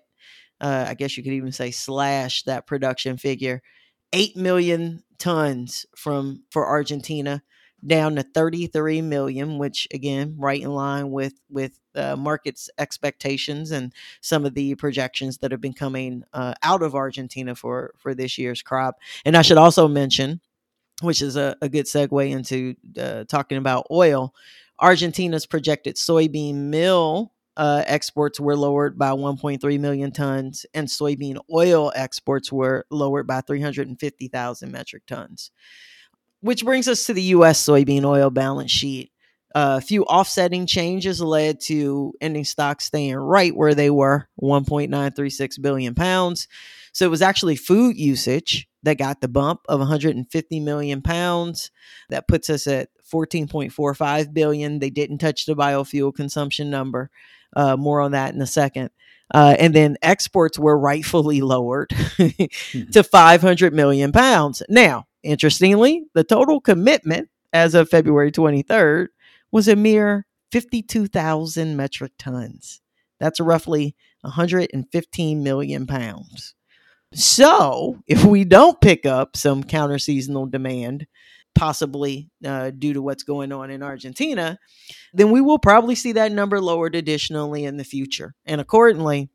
uh, 0.62 0.86
I 0.88 0.94
guess 0.94 1.18
you 1.18 1.24
could 1.24 1.34
even 1.34 1.52
say 1.52 1.72
slash 1.72 2.44
that 2.44 2.66
production 2.66 3.18
figure. 3.18 3.62
8 4.14 4.38
million 4.38 5.04
tons 5.18 5.86
from 5.96 6.44
for 6.52 6.68
Argentina 6.68 7.44
down 7.86 8.16
to 8.16 8.24
33 8.24 9.02
million, 9.02 9.58
which 9.58 9.88
again, 9.94 10.36
right 10.38 10.62
in 10.62 10.72
line 10.72 11.12
with 11.12 11.34
with 11.50 11.80
uh, 11.96 12.16
markets 12.16 12.70
expectations 12.78 13.72
and 13.72 13.94
some 14.22 14.46
of 14.46 14.54
the 14.54 14.76
projections 14.76 15.40
that 15.40 15.52
have 15.52 15.62
been 15.62 15.74
coming 15.74 16.24
uh, 16.34 16.54
out 16.64 16.82
of 16.82 16.96
Argentina 16.96 17.56
for 17.56 17.94
for 17.98 18.14
this 18.16 18.38
year's 18.38 18.62
crop. 18.62 18.96
And 19.26 19.36
I 19.36 19.42
should 19.42 19.58
also 19.58 19.88
mention, 19.88 20.42
which 21.02 21.22
is 21.22 21.36
a, 21.36 21.56
a 21.62 21.70
good 21.70 21.86
segue 21.86 22.30
into 22.30 22.76
uh, 23.00 23.26
talking 23.26 23.58
about 23.58 23.88
oil. 23.92 24.34
Argentina's 24.80 25.46
projected 25.46 25.96
soybean 25.96 26.56
meal 26.56 27.34
uh, 27.56 27.84
exports 27.86 28.40
were 28.40 28.58
lowered 28.58 28.98
by 28.98 29.12
1.3 29.12 29.80
million 29.80 30.12
tons, 30.12 30.66
and 30.74 30.88
soybean 30.88 31.38
oil 31.54 31.92
exports 31.96 32.52
were 32.52 32.86
lowered 32.90 33.28
by 33.28 33.42
350,000 33.42 34.72
metric 34.72 35.04
tons 35.06 35.52
which 36.44 36.66
brings 36.66 36.90
us 36.90 37.06
to 37.06 37.14
the 37.14 37.22
U.S. 37.22 37.66
soybean 37.66 38.04
oil 38.04 38.30
balance 38.30 38.70
sheet. 38.70 39.12
Uh, 39.56 39.80
a 39.82 39.86
few 39.86 40.04
offsetting 40.06 40.66
changes 40.66 41.22
led 41.22 41.62
to 41.62 42.14
ending 42.20 42.44
stocks 42.44 42.86
staying 42.86 43.16
right 43.16 43.56
where 43.56 43.74
they 43.74 43.90
were 43.90 44.28
1.936 44.42 45.62
billion 45.62 45.96
pounds. 45.96 46.48
So 46.92 47.06
it 47.06 47.10
was 47.10 47.22
actually 47.22 47.56
food 47.56 47.96
usage 47.96 48.68
that 48.82 48.98
got 48.98 49.22
the 49.22 49.28
bump 49.30 49.62
of 49.70 49.80
150 49.80 50.60
million 50.60 51.02
pounds. 51.02 51.72
That 52.10 52.28
puts 52.28 52.50
us 52.50 52.68
at 52.68 52.90
14.45 53.12 54.34
billion. 54.34 54.80
They 54.80 54.90
didn't 54.90 55.20
touch 55.20 55.46
the 55.46 55.56
biofuel 55.56 56.14
consumption 56.14 56.70
number. 56.70 57.10
Uh, 57.56 57.78
more 57.78 58.02
on 58.02 58.12
that 58.12 58.34
in 58.34 58.42
a 58.42 58.48
second. 58.48 58.90
Uh, 59.34 59.56
and 59.60 59.74
then 59.74 59.96
exports 60.02 60.60
were 60.60 60.78
rightfully 60.78 61.42
lowered 61.42 61.92
to 62.92 63.04
500 63.04 63.74
million 63.74 64.12
pounds. 64.12 64.64
Now, 64.68 65.06
Interestingly, 65.24 66.06
the 66.14 66.24
total 66.24 66.60
commitment 66.60 67.30
as 67.54 67.76
of 67.76 67.90
February 67.90 68.32
23rd 68.32 69.08
was 69.52 69.68
a 69.68 69.76
mere 69.76 70.26
52,000 70.52 71.76
metric 71.76 72.12
tons. 72.18 72.82
That's 73.20 73.40
roughly 73.40 73.96
115 74.22 75.44
million 75.44 75.88
pounds. 75.88 76.56
So, 77.14 78.02
if 78.08 78.26
we 78.26 78.44
don't 78.44 78.82
pick 78.82 79.06
up 79.06 79.38
some 79.38 79.64
counter 79.64 80.00
seasonal 80.00 80.48
demand, 80.48 81.06
possibly 81.56 82.30
uh, 82.44 82.72
due 82.72 82.94
to 82.94 83.02
what's 83.02 83.24
going 83.24 83.52
on 83.52 83.70
in 83.70 83.84
Argentina, 83.84 84.58
then 85.14 85.32
we 85.32 85.42
will 85.42 85.60
probably 85.60 85.96
see 85.96 86.14
that 86.14 86.32
number 86.32 86.60
lowered 86.60 86.96
additionally 86.96 87.66
in 87.66 87.78
the 87.78 87.84
future. 87.84 88.34
And 88.46 88.60
accordingly, 88.60 89.30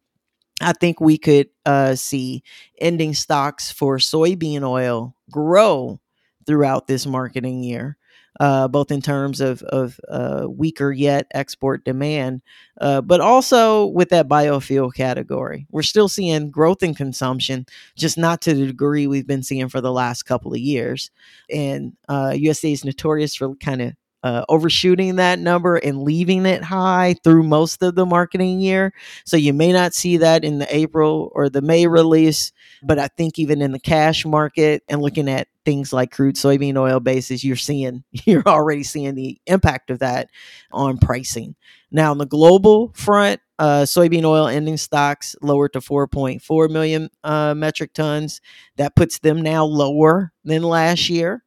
I 0.61 0.73
think 0.73 1.01
we 1.01 1.19
could 1.19 1.49
uh, 1.65 1.95
see 1.95 2.43
ending 2.81 3.15
stocks 3.15 3.71
for 3.71 3.99
soybean 3.99 4.63
oil 4.63 5.15
grow 5.31 6.01
throughout 6.47 6.87
this 6.87 7.07
marketing 7.07 7.63
year, 7.63 7.97
uh, 8.41 8.67
both 8.67 8.91
in 8.91 9.01
terms 9.01 9.41
of, 9.41 9.63
of 9.63 10.01
uh, 10.09 10.47
weaker 10.49 10.91
yet 10.91 11.27
export 11.33 11.85
demand, 11.85 12.43
uh, 12.81 13.01
but 13.01 13.21
also 13.21 13.87
with 13.87 14.09
that 14.09 14.29
biofuel 14.29 14.93
category. 14.93 15.67
We're 15.71 15.83
still 15.83 16.09
seeing 16.09 16.51
growth 16.51 16.83
in 16.83 16.95
consumption, 16.95 17.67
just 17.97 18.19
not 18.19 18.41
to 18.43 18.55
the 18.55 18.67
degree 18.67 19.07
we've 19.07 19.27
been 19.27 19.43
seeing 19.43 19.69
for 19.69 19.81
the 19.81 19.93
last 19.93 20.25
couple 20.25 20.53
of 20.53 20.59
years. 20.59 21.11
And 21.51 21.93
USDA 22.09 22.71
uh, 22.71 22.73
is 22.73 22.85
notorious 22.85 23.35
for 23.37 23.55
kind 23.57 23.83
of 23.83 23.93
uh, 24.23 24.45
overshooting 24.49 25.17
that 25.17 25.39
number 25.39 25.77
and 25.77 26.03
leaving 26.03 26.45
it 26.47 26.63
high 26.63 27.15
through 27.23 27.43
most 27.45 27.83
of 27.83 27.95
the 27.95 28.07
marketing 28.07 28.61
year. 28.61 28.93
So 29.25 29.37
you 29.37 29.53
may 29.53 29.73
not 29.73 29.95
see 29.95 30.17
that 30.19 30.45
in 30.45 30.59
the 30.59 30.75
April 30.75 31.31
or 31.35 31.49
the 31.49 31.63
May 31.63 31.87
release, 31.87 32.53
but 32.83 32.99
I 32.99 33.09
think 33.09 33.39
even 33.39 33.63
in 33.63 33.73
the 33.73 33.79
cash 33.79 34.25
market 34.27 34.83
and 34.89 35.01
looking 35.01 35.29
at 35.29 35.49
things 35.65 35.93
like 35.93 36.11
crude 36.11 36.37
soybean 36.37 36.77
oil 36.77 37.01
basis, 37.01 37.45
you're 37.45 37.57
seeing 37.57 38.03
you're 38.25 38.47
already 38.47 38.83
seeing 38.83 39.15
the 39.15 39.41
impact 39.47 39.91
of 39.91 40.01
that 40.01 40.31
on 40.73 40.99
pricing. 40.99 41.55
Now 41.91 42.11
on 42.11 42.19
the 42.19 42.27
global 42.27 42.93
front, 42.95 43.41
uh, 43.59 43.83
soybean 43.83 44.25
oil 44.25 44.47
ending 44.47 44.77
stocks 44.77 45.37
lowered 45.43 45.73
to 45.73 45.81
4.4 45.81 46.71
million 46.71 47.09
uh, 47.25 47.55
metric 47.55 47.93
tons. 47.95 48.41
That 48.77 48.95
puts 48.97 49.21
them 49.21 49.43
now 49.43 49.65
lower 49.65 50.33
than 50.45 50.63
last 50.63 51.09
year 51.09 51.45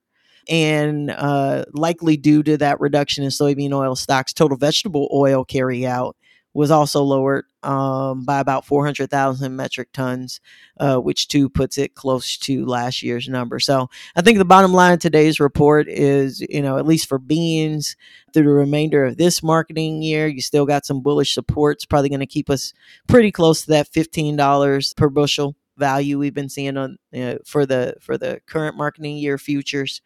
and 0.49 1.11
uh, 1.11 1.65
likely 1.73 2.17
due 2.17 2.43
to 2.43 2.57
that 2.57 2.79
reduction 2.79 3.23
in 3.23 3.29
soybean 3.29 3.73
oil 3.73 3.95
stocks, 3.95 4.33
total 4.33 4.57
vegetable 4.57 5.09
oil 5.13 5.45
carryout 5.45 6.13
was 6.53 6.71
also 6.71 7.01
lowered 7.01 7.45
um, 7.63 8.25
by 8.25 8.39
about 8.39 8.65
400,000 8.65 9.55
metric 9.55 9.89
tons, 9.93 10.41
uh, 10.79 10.97
which 10.97 11.27
too 11.27 11.47
puts 11.47 11.77
it 11.77 11.95
close 11.95 12.37
to 12.39 12.65
last 12.65 13.03
year's 13.03 13.29
number. 13.29 13.59
So 13.59 13.89
I 14.15 14.21
think 14.21 14.37
the 14.37 14.45
bottom 14.45 14.73
line 14.73 14.93
of 14.93 14.99
today's 14.99 15.39
report 15.39 15.87
is, 15.87 16.41
you 16.41 16.61
know, 16.61 16.77
at 16.77 16.85
least 16.85 17.07
for 17.07 17.19
beans 17.19 17.95
through 18.33 18.43
the 18.43 18.49
remainder 18.49 19.05
of 19.05 19.17
this 19.17 19.41
marketing 19.41 20.01
year, 20.01 20.27
you 20.27 20.41
still 20.41 20.65
got 20.65 20.85
some 20.85 21.01
bullish 21.01 21.33
supports, 21.33 21.85
probably 21.85 22.09
going 22.09 22.19
to 22.19 22.25
keep 22.25 22.49
us 22.49 22.73
pretty 23.07 23.31
close 23.31 23.61
to 23.61 23.69
that 23.69 23.89
$15 23.91 24.95
per 24.97 25.09
bushel 25.09 25.55
value 25.81 26.19
we've 26.19 26.33
been 26.33 26.49
seeing 26.49 26.77
on 26.77 26.97
uh, 27.17 27.35
for 27.45 27.65
the 27.65 27.95
for 28.01 28.17
the 28.17 28.41
current 28.47 28.77
marketing 28.77 29.17
year 29.17 29.37
futures. 29.37 30.01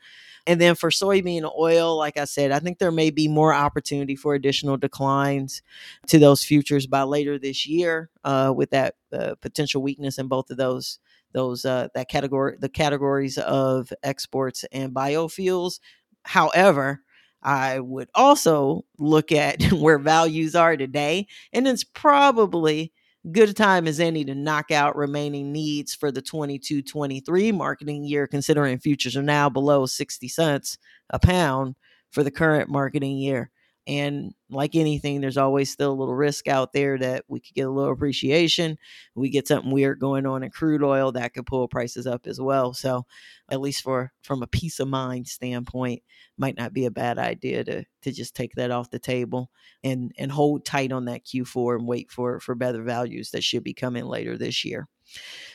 And 0.47 0.61
then 0.61 0.75
for 0.75 0.91
soybean 0.91 1.49
oil, 1.57 1.97
like 1.97 2.17
I 2.17 2.25
said, 2.25 2.51
I 2.51 2.59
think 2.59 2.79
there 2.79 2.91
may 2.91 3.09
be 3.09 3.27
more 3.27 3.53
opportunity 3.53 4.15
for 4.15 4.35
additional 4.35 4.77
declines 4.77 5.61
to 6.07 6.19
those 6.19 6.43
futures 6.43 6.87
by 6.87 7.03
later 7.03 7.39
this 7.39 7.67
year, 7.67 8.09
uh, 8.23 8.53
with 8.55 8.69
that 8.71 8.95
uh, 9.13 9.35
potential 9.41 9.81
weakness 9.81 10.19
in 10.19 10.27
both 10.27 10.51
of 10.51 10.57
those 10.57 10.99
those 11.33 11.65
uh, 11.65 11.89
that 11.95 12.09
category 12.09 12.57
the 12.59 12.69
categories 12.69 13.37
of 13.39 13.91
exports 14.03 14.65
and 14.71 14.93
biofuels. 14.93 15.79
However, 16.23 17.01
I 17.45 17.79
would 17.79 18.09
also 18.15 18.85
look 18.97 19.31
at 19.31 19.61
where 19.71 19.99
values 19.99 20.55
are 20.55 20.77
today, 20.77 21.27
and 21.53 21.67
it's 21.67 21.83
probably 21.83 22.91
good 23.31 23.55
time 23.55 23.87
as 23.87 23.99
any 23.99 24.23
to 24.25 24.35
knock 24.35 24.71
out 24.71 24.95
remaining 24.95 25.51
needs 25.51 25.93
for 25.95 26.11
the 26.11 26.21
22 26.21 26.81
23 26.81 27.51
marketing 27.51 28.03
year, 28.03 28.27
considering 28.27 28.79
futures 28.79 29.17
are 29.17 29.23
now 29.23 29.49
below 29.49 29.85
60 29.85 30.27
cents 30.27 30.77
a 31.09 31.19
pound 31.19 31.75
for 32.11 32.23
the 32.23 32.31
current 32.31 32.69
marketing 32.69 33.17
year. 33.17 33.51
And 33.87 34.33
like 34.49 34.75
anything, 34.75 35.21
there's 35.21 35.37
always 35.37 35.71
still 35.71 35.91
a 35.91 35.93
little 35.93 36.15
risk 36.15 36.47
out 36.47 36.73
there 36.73 36.97
that 36.97 37.23
we 37.27 37.39
could 37.39 37.53
get 37.53 37.67
a 37.67 37.69
little 37.69 37.93
appreciation. 37.93 38.77
We 39.13 39.29
get 39.29 39.47
something 39.47 39.71
weird 39.71 39.99
going 39.99 40.25
on 40.25 40.41
in 40.41 40.49
crude 40.49 40.81
oil 40.81 41.11
that 41.11 41.33
could 41.35 41.45
pull 41.45 41.67
prices 41.67 42.07
up 42.07 42.25
as 42.25 42.41
well. 42.41 42.73
So, 42.73 43.05
at 43.51 43.61
least 43.61 43.83
for 43.83 44.11
from 44.23 44.41
a 44.41 44.47
peace 44.47 44.79
of 44.79 44.87
mind 44.87 45.27
standpoint, 45.27 46.01
might 46.37 46.57
not 46.57 46.73
be 46.73 46.85
a 46.85 46.91
bad 46.91 47.19
idea 47.19 47.63
to 47.63 47.85
to 48.01 48.11
just 48.11 48.35
take 48.35 48.55
that 48.55 48.71
off 48.71 48.89
the 48.89 48.99
table 48.99 49.51
and 49.83 50.11
and 50.17 50.31
hold 50.31 50.65
tight 50.65 50.91
on 50.91 51.05
that 51.05 51.25
Q4 51.25 51.77
and 51.77 51.87
wait 51.87 52.11
for 52.11 52.39
for 52.39 52.55
better 52.55 52.81
values 52.81 53.31
that 53.31 53.43
should 53.43 53.63
be 53.63 53.73
coming 53.73 54.05
later 54.05 54.35
this 54.35 54.65
year. 54.65 54.87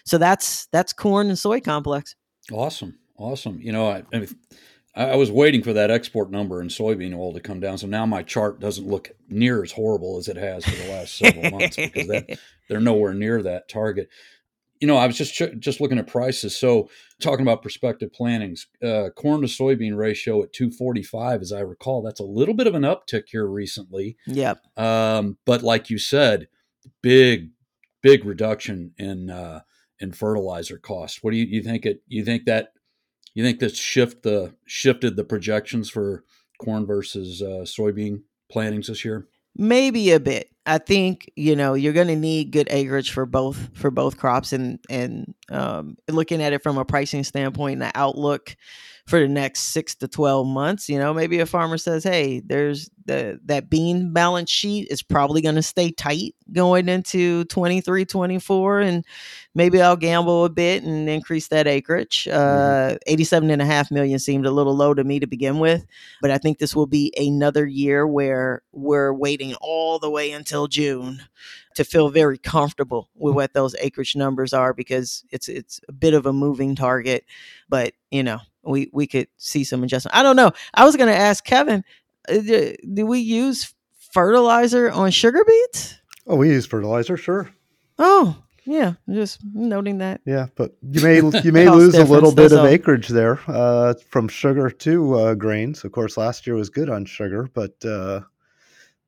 So 0.04 0.18
that's 0.18 0.66
that's 0.66 0.92
corn 0.92 1.28
and 1.28 1.38
soy 1.38 1.60
complex. 1.60 2.14
Awesome, 2.52 2.98
awesome. 3.16 3.60
You 3.60 3.72
know, 3.72 3.88
I, 3.88 4.04
I 4.12 4.26
I 5.00 5.16
was 5.16 5.30
waiting 5.30 5.62
for 5.62 5.72
that 5.72 5.90
export 5.90 6.30
number 6.30 6.60
in 6.60 6.68
soybean 6.68 7.16
oil 7.16 7.32
to 7.32 7.40
come 7.40 7.58
down, 7.58 7.78
so 7.78 7.86
now 7.86 8.04
my 8.04 8.22
chart 8.22 8.60
doesn't 8.60 8.86
look 8.86 9.12
near 9.30 9.62
as 9.62 9.72
horrible 9.72 10.18
as 10.18 10.28
it 10.28 10.36
has 10.36 10.64
for 10.64 10.76
the 10.76 10.90
last 10.90 11.16
several 11.16 11.50
months 11.50 11.76
because 11.76 12.06
that, 12.08 12.38
they're 12.68 12.80
nowhere 12.80 13.14
near 13.14 13.42
that 13.42 13.68
target. 13.68 14.10
You 14.78 14.86
know, 14.86 14.96
I 14.96 15.06
was 15.06 15.16
just 15.16 15.32
ch- 15.32 15.58
just 15.58 15.80
looking 15.80 15.98
at 15.98 16.06
prices. 16.06 16.56
So, 16.56 16.90
talking 17.20 17.42
about 17.42 17.62
prospective 17.62 18.12
plantings, 18.12 18.66
uh, 18.82 19.08
corn 19.16 19.40
to 19.40 19.46
soybean 19.46 19.96
ratio 19.96 20.42
at 20.42 20.52
245, 20.52 21.40
as 21.40 21.52
I 21.52 21.60
recall, 21.60 22.02
that's 22.02 22.20
a 22.20 22.24
little 22.24 22.54
bit 22.54 22.66
of 22.66 22.74
an 22.74 22.82
uptick 22.82 23.24
here 23.28 23.46
recently. 23.46 24.18
Yep. 24.26 24.62
Um, 24.76 25.38
but 25.46 25.62
like 25.62 25.88
you 25.88 25.98
said, 25.98 26.48
big, 27.02 27.50
big 28.02 28.26
reduction 28.26 28.92
in 28.98 29.30
uh, 29.30 29.60
in 29.98 30.12
fertilizer 30.12 30.78
costs. 30.78 31.22
What 31.22 31.30
do 31.30 31.38
you, 31.38 31.46
you 31.46 31.62
think? 31.62 31.86
It 31.86 32.02
you 32.06 32.22
think 32.22 32.44
that 32.44 32.72
you 33.34 33.44
think 33.44 33.58
this 33.58 33.76
shift 33.76 34.22
the 34.22 34.54
shifted 34.66 35.16
the 35.16 35.24
projections 35.24 35.90
for 35.90 36.24
corn 36.58 36.86
versus 36.86 37.42
uh, 37.42 37.64
soybean 37.64 38.22
plantings 38.50 38.88
this 38.88 39.04
year? 39.04 39.28
Maybe 39.56 40.12
a 40.12 40.20
bit. 40.20 40.50
I 40.66 40.78
think 40.78 41.30
you 41.36 41.56
know 41.56 41.74
you're 41.74 41.92
going 41.92 42.08
to 42.08 42.16
need 42.16 42.52
good 42.52 42.68
acreage 42.70 43.12
for 43.12 43.26
both 43.26 43.70
for 43.74 43.90
both 43.90 44.18
crops, 44.18 44.52
and 44.52 44.78
and 44.88 45.34
um, 45.50 45.96
looking 46.08 46.42
at 46.42 46.52
it 46.52 46.62
from 46.62 46.78
a 46.78 46.84
pricing 46.84 47.24
standpoint, 47.24 47.74
and 47.74 47.82
the 47.82 47.92
outlook 47.94 48.56
for 49.10 49.18
the 49.18 49.28
next 49.28 49.72
six 49.72 49.96
to 49.96 50.06
12 50.06 50.46
months. 50.46 50.88
You 50.88 50.98
know, 50.98 51.12
maybe 51.12 51.40
a 51.40 51.46
farmer 51.46 51.78
says, 51.78 52.04
hey, 52.04 52.40
there's 52.40 52.90
the 53.06 53.40
that 53.46 53.68
bean 53.68 54.12
balance 54.12 54.50
sheet 54.50 54.86
is 54.88 55.02
probably 55.02 55.42
going 55.42 55.56
to 55.56 55.62
stay 55.62 55.90
tight 55.90 56.36
going 56.52 56.88
into 56.88 57.44
23, 57.46 58.04
24. 58.04 58.80
And 58.80 59.04
maybe 59.54 59.82
I'll 59.82 59.96
gamble 59.96 60.44
a 60.44 60.48
bit 60.48 60.84
and 60.84 61.08
increase 61.08 61.48
that 61.48 61.66
acreage. 61.66 62.28
Mm-hmm. 62.30 62.94
Uh, 62.94 62.98
87 63.08 63.50
and 63.50 63.60
a 63.60 63.66
half 63.66 63.90
million 63.90 64.20
seemed 64.20 64.46
a 64.46 64.52
little 64.52 64.76
low 64.76 64.94
to 64.94 65.02
me 65.02 65.18
to 65.18 65.26
begin 65.26 65.58
with. 65.58 65.84
But 66.22 66.30
I 66.30 66.38
think 66.38 66.58
this 66.58 66.76
will 66.76 66.86
be 66.86 67.12
another 67.16 67.66
year 67.66 68.06
where 68.06 68.62
we're 68.72 69.12
waiting 69.12 69.54
all 69.56 69.98
the 69.98 70.10
way 70.10 70.30
until 70.50 70.66
June 70.66 71.22
to 71.76 71.84
feel 71.84 72.08
very 72.08 72.38
comfortable 72.38 73.08
with 73.14 73.34
what 73.34 73.54
those 73.54 73.76
acreage 73.76 74.16
numbers 74.16 74.52
are 74.52 74.74
because 74.74 75.24
it's 75.30 75.48
it's 75.48 75.80
a 75.88 75.92
bit 75.92 76.12
of 76.12 76.26
a 76.26 76.32
moving 76.32 76.74
target 76.74 77.24
but 77.68 77.92
you 78.10 78.22
know 78.22 78.40
we 78.62 78.90
we 78.92 79.06
could 79.06 79.28
see 79.36 79.64
some 79.64 79.82
adjustment. 79.82 80.16
I 80.16 80.22
don't 80.22 80.36
know. 80.36 80.52
I 80.74 80.84
was 80.84 80.96
going 80.96 81.08
to 81.08 81.16
ask 81.18 81.44
Kevin, 81.44 81.84
uh, 82.28 82.38
do 82.38 83.06
we 83.06 83.20
use 83.20 83.74
fertilizer 84.12 84.90
on 84.90 85.10
sugar 85.10 85.44
beets? 85.46 85.96
Oh, 86.26 86.36
we 86.36 86.50
use 86.50 86.66
fertilizer, 86.66 87.16
sure. 87.16 87.50
Oh, 87.98 88.36
yeah, 88.64 88.94
just 89.08 89.40
noting 89.54 89.98
that. 89.98 90.20
Yeah, 90.26 90.46
but 90.54 90.76
you 90.82 91.00
may 91.02 91.16
you 91.44 91.52
may 91.52 91.68
lose 91.68 91.94
a 91.94 92.04
little 92.04 92.34
bit 92.34 92.52
of 92.52 92.64
acreage 92.64 93.08
there 93.08 93.40
uh, 93.48 93.94
from 94.10 94.28
sugar 94.28 94.70
to 94.70 95.14
uh, 95.14 95.34
grains. 95.34 95.84
Of 95.84 95.92
course, 95.92 96.16
last 96.16 96.46
year 96.46 96.56
was 96.56 96.68
good 96.68 96.90
on 96.90 97.04
sugar, 97.04 97.48
but 97.54 97.82
uh, 97.84 98.20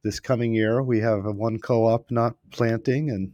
this 0.03 0.21
coming 0.21 0.53
year 0.53 0.83
we 0.83 1.01
have 1.01 1.25
one 1.25 1.59
co-op 1.59 2.11
not 2.11 2.35
planting, 2.51 3.11
and 3.11 3.33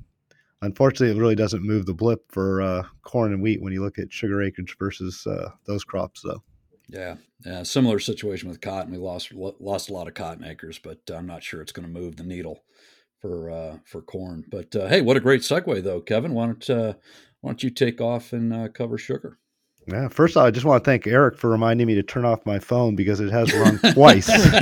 unfortunately, 0.63 1.17
it 1.17 1.21
really 1.21 1.35
doesn't 1.35 1.63
move 1.63 1.87
the 1.87 1.95
blip 1.95 2.31
for 2.31 2.63
uh, 2.63 2.83
corn 3.03 3.33
and 3.33 3.43
wheat 3.43 3.63
when 3.63 3.73
you 3.73 3.83
look 3.83 3.99
at 3.99 4.13
sugar 4.13 4.43
acreage 4.43 4.77
versus 4.79 5.27
uh, 5.27 5.51
those 5.67 5.85
crops, 5.85 6.23
though. 6.23 6.43
Yeah, 6.89 7.17
yeah. 7.45 7.63
Similar 7.63 7.99
situation 7.99 8.49
with 8.49 8.61
cotton. 8.61 8.93
We 8.93 8.99
lost 8.99 9.33
lost 9.35 9.91
a 9.91 9.93
lot 9.93 10.09
of 10.09 10.15
cotton 10.15 10.45
acres, 10.45 10.79
but 10.79 10.99
I'm 11.13 11.27
not 11.27 11.43
sure 11.43 11.61
it's 11.61 11.73
going 11.73 11.87
to 11.87 12.01
move 12.01 12.17
the 12.17 12.25
needle 12.25 12.65
for 13.21 13.51
uh, 13.51 13.79
for 13.85 14.01
corn. 14.01 14.45
But 14.51 14.75
uh, 14.75 14.89
hey, 14.89 15.03
what 15.03 15.17
a 15.17 15.21
great 15.21 15.43
segue, 15.43 15.83
though, 15.83 16.01
Kevin. 16.01 16.33
Why 16.33 16.47
don't 16.47 16.71
uh, 16.71 16.95
why 17.41 17.51
don't 17.51 17.63
you 17.63 17.71
take 17.71 18.01
off 18.01 18.33
and 18.33 18.53
uh, 18.53 18.69
cover 18.69 18.97
sugar? 18.99 19.39
Yeah, 19.91 20.09
first 20.09 20.37
all, 20.37 20.45
I 20.45 20.51
just 20.51 20.67
want 20.67 20.85
to 20.85 20.91
thank 20.91 21.07
Eric 21.07 21.39
for 21.39 21.49
reminding 21.49 21.87
me 21.87 21.95
to 21.95 22.03
turn 22.03 22.27
off 22.27 22.45
my 22.45 22.59
phone 22.59 22.95
because 22.95 23.21
it 23.21 23.31
has 23.31 23.51
rung 23.55 23.79
twice. 23.95 24.29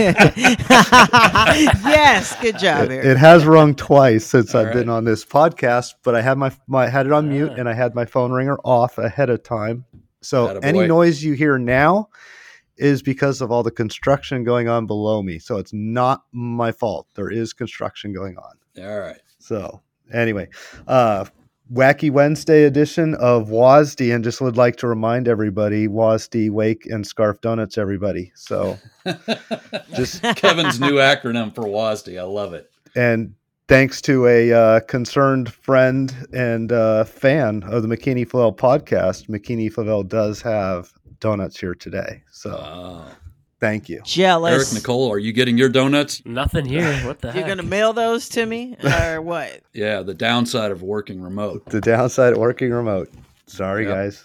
yes, 1.85 2.41
good 2.41 2.57
job, 2.59 2.91
Eric. 2.91 3.05
It, 3.05 3.11
it 3.13 3.17
has 3.17 3.45
rung 3.45 3.75
twice 3.75 4.25
since 4.25 4.55
all 4.55 4.61
I've 4.61 4.69
right. 4.69 4.75
been 4.75 4.89
on 4.89 5.05
this 5.05 5.25
podcast, 5.25 5.95
but 6.05 6.15
I 6.15 6.23
had 6.23 6.39
my 6.39 6.53
my 6.69 6.89
had 6.89 7.07
it 7.07 7.13
on 7.13 7.29
mute 7.29 7.53
and 7.59 7.69
I 7.69 7.75
had 7.75 7.97
my 7.97 8.05
phone 8.05 8.31
ringer 8.31 8.59
off 8.59 8.99
ahead 8.99 9.29
of 9.29 9.43
time. 9.43 9.85
So 10.23 10.59
any 10.59 10.87
noise 10.87 11.25
you 11.25 11.33
hear 11.33 11.59
now 11.59 12.09
is 12.77 13.03
because 13.03 13.41
of 13.41 13.51
all 13.51 13.65
the 13.65 13.71
construction 13.71 14.45
going 14.45 14.69
on 14.69 14.87
below 14.87 15.23
me. 15.23 15.41
So 15.41 15.57
it's 15.57 15.73
not 15.73 16.23
my 16.31 16.71
fault. 16.71 17.09
There 17.15 17.31
is 17.31 17.53
construction 17.53 18.13
going 18.13 18.37
on. 18.37 18.85
All 18.85 19.01
right. 19.01 19.21
So 19.39 19.81
anyway, 20.13 20.49
uh, 20.87 21.25
Wacky 21.73 22.11
Wednesday 22.11 22.65
edition 22.65 23.15
of 23.17 23.49
WASDE, 23.49 24.15
and 24.15 24.23
just 24.23 24.41
would 24.41 24.57
like 24.57 24.77
to 24.77 24.87
remind 24.87 25.27
everybody 25.27 25.89
WASDE, 25.89 26.51
Wake, 26.51 26.87
and 26.87 27.07
Scarf 27.07 27.41
Donuts, 27.41 27.77
everybody. 27.77 28.33
So, 28.35 28.79
just 29.95 30.23
Kevin's 30.37 30.79
new 30.79 30.95
acronym 30.95 31.55
for 31.55 31.65
WASDE. 31.65 32.19
I 32.19 32.23
love 32.23 32.55
it. 32.55 32.71
And 32.95 33.35
thanks 33.69 34.01
to 34.03 34.27
a 34.27 34.53
uh, 34.53 34.81
concerned 34.81 35.53
friend 35.53 36.15
and 36.33 36.71
uh, 36.71 37.05
fan 37.05 37.65
of 37.65 37.83
the 37.83 37.89
McKeany-Flavell 37.89 38.57
podcast, 38.57 39.29
McKeany-Flavell 39.29 40.09
does 40.09 40.41
have 40.43 40.93
donuts 41.19 41.59
here 41.59 41.75
today. 41.75 42.23
So, 42.31 42.57
oh. 42.63 43.11
Thank 43.59 43.89
you. 43.89 44.03
Jealous. 44.05 44.73
Eric 44.73 44.83
Nicole, 44.83 45.11
are 45.11 45.19
you 45.19 45.33
getting 45.33 45.57
your 45.57 45.69
donuts? 45.69 46.23
Nothing 46.25 46.67
here. 46.67 46.93
What 47.07 47.21
the 47.21 47.31
hell? 47.33 47.41
You're 47.41 47.47
going 47.47 47.59
to 47.59 47.65
mail 47.65 47.93
those 47.93 48.29
to 48.31 48.45
me 48.45 48.77
or 48.85 49.23
what? 49.23 49.61
yeah, 49.73 50.03
the 50.03 50.15
downside 50.15 50.71
of 50.71 50.83
working 50.83 51.21
remote. 51.23 51.65
The 51.67 51.81
downside 51.81 52.33
of 52.33 52.39
working 52.39 52.71
remote. 52.71 53.11
Sorry, 53.47 53.85
yep. 53.85 53.95
guys. 53.95 54.25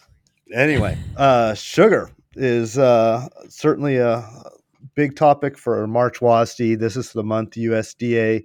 Anyway, 0.54 0.98
uh, 1.15 1.54
sugar 1.54 2.12
is 2.36 2.78
uh, 2.78 3.28
certainly 3.50 3.98
a 3.98 4.28
big 4.96 5.15
topic 5.15 5.58
for 5.58 5.88
March 5.88 6.20
WASDE. 6.20 6.80
This 6.80 6.96
is 6.96 7.13
the 7.13 7.24
month 7.24 7.52
USDA 7.52 8.44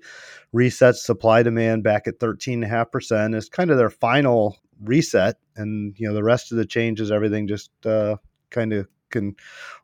resets 0.55 0.97
supply 0.97 1.43
demand 1.43 1.83
back 1.83 2.07
at 2.07 2.19
13.5%. 2.19 3.35
It's 3.35 3.49
kind 3.49 3.71
of 3.71 3.79
their 3.79 3.91
final 3.91 4.59
reset. 4.83 5.37
And, 5.57 5.95
you 5.99 6.09
know, 6.09 6.15
the 6.15 6.23
rest 6.23 6.53
of 6.53 6.59
the 6.59 6.67
changes, 6.67 7.11
everything 7.11 7.49
just 7.49 7.71
uh, 7.85 8.17
kind 8.51 8.73
of 8.73 8.87
can 9.11 9.37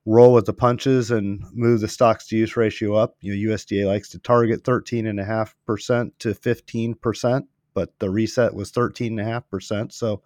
roll 0.06 0.32
with 0.34 0.46
the 0.46 0.52
punches 0.52 1.10
and 1.10 1.44
move 1.52 1.80
the 1.80 1.88
stocks 1.88 2.26
to 2.28 2.36
use 2.36 2.56
ratio 2.56 2.94
up. 2.94 3.16
You 3.20 3.34
know, 3.34 3.54
USDA 3.54 3.86
likes 3.86 4.08
to 4.10 4.18
target 4.18 4.64
13.5% 4.64 6.12
to 6.18 6.28
15%, 6.34 7.42
but 7.74 7.98
the 7.98 8.10
reset 8.10 8.54
was 8.54 8.72
13.5%. 8.72 9.92
So 9.92 10.22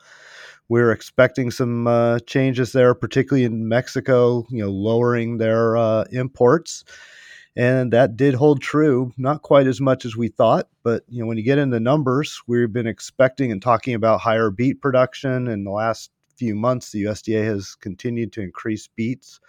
we're 0.69 0.93
expecting 0.93 1.51
some 1.51 1.87
uh, 1.87 2.19
changes 2.21 2.73
there, 2.73 2.95
particularly 2.95 3.45
in 3.45 3.69
Mexico, 3.69 4.47
you 4.51 4.65
know, 4.65 4.71
lowering 4.71 5.39
their 5.39 5.77
uh, 5.77 6.05
imports. 6.11 6.85
and 7.57 7.93
that 7.93 8.17
did 8.17 8.35
hold 8.35 8.61
true. 8.61 9.13
Not 9.17 9.43
quite 9.43 9.67
as 9.67 9.81
much 9.81 10.05
as 10.05 10.17
we 10.17 10.29
thought, 10.29 10.69
but 10.83 11.05
you 11.09 11.21
know 11.21 11.27
when 11.27 11.39
you 11.39 11.43
get 11.43 11.59
into 11.59 11.81
numbers, 11.81 12.41
we've 12.47 12.73
been 12.73 12.87
expecting 12.87 13.51
and 13.51 13.63
talking 13.63 13.95
about 13.95 14.21
higher 14.21 14.51
beet 14.51 14.81
production 14.83 15.49
in 15.49 15.65
the 15.65 15.71
last 15.71 16.11
few 16.37 16.55
months. 16.55 16.91
The 16.91 17.05
USDA 17.05 17.45
has 17.45 17.75
continued 17.75 18.33
to 18.35 18.43
increase 18.43 18.89
beets. 18.89 19.41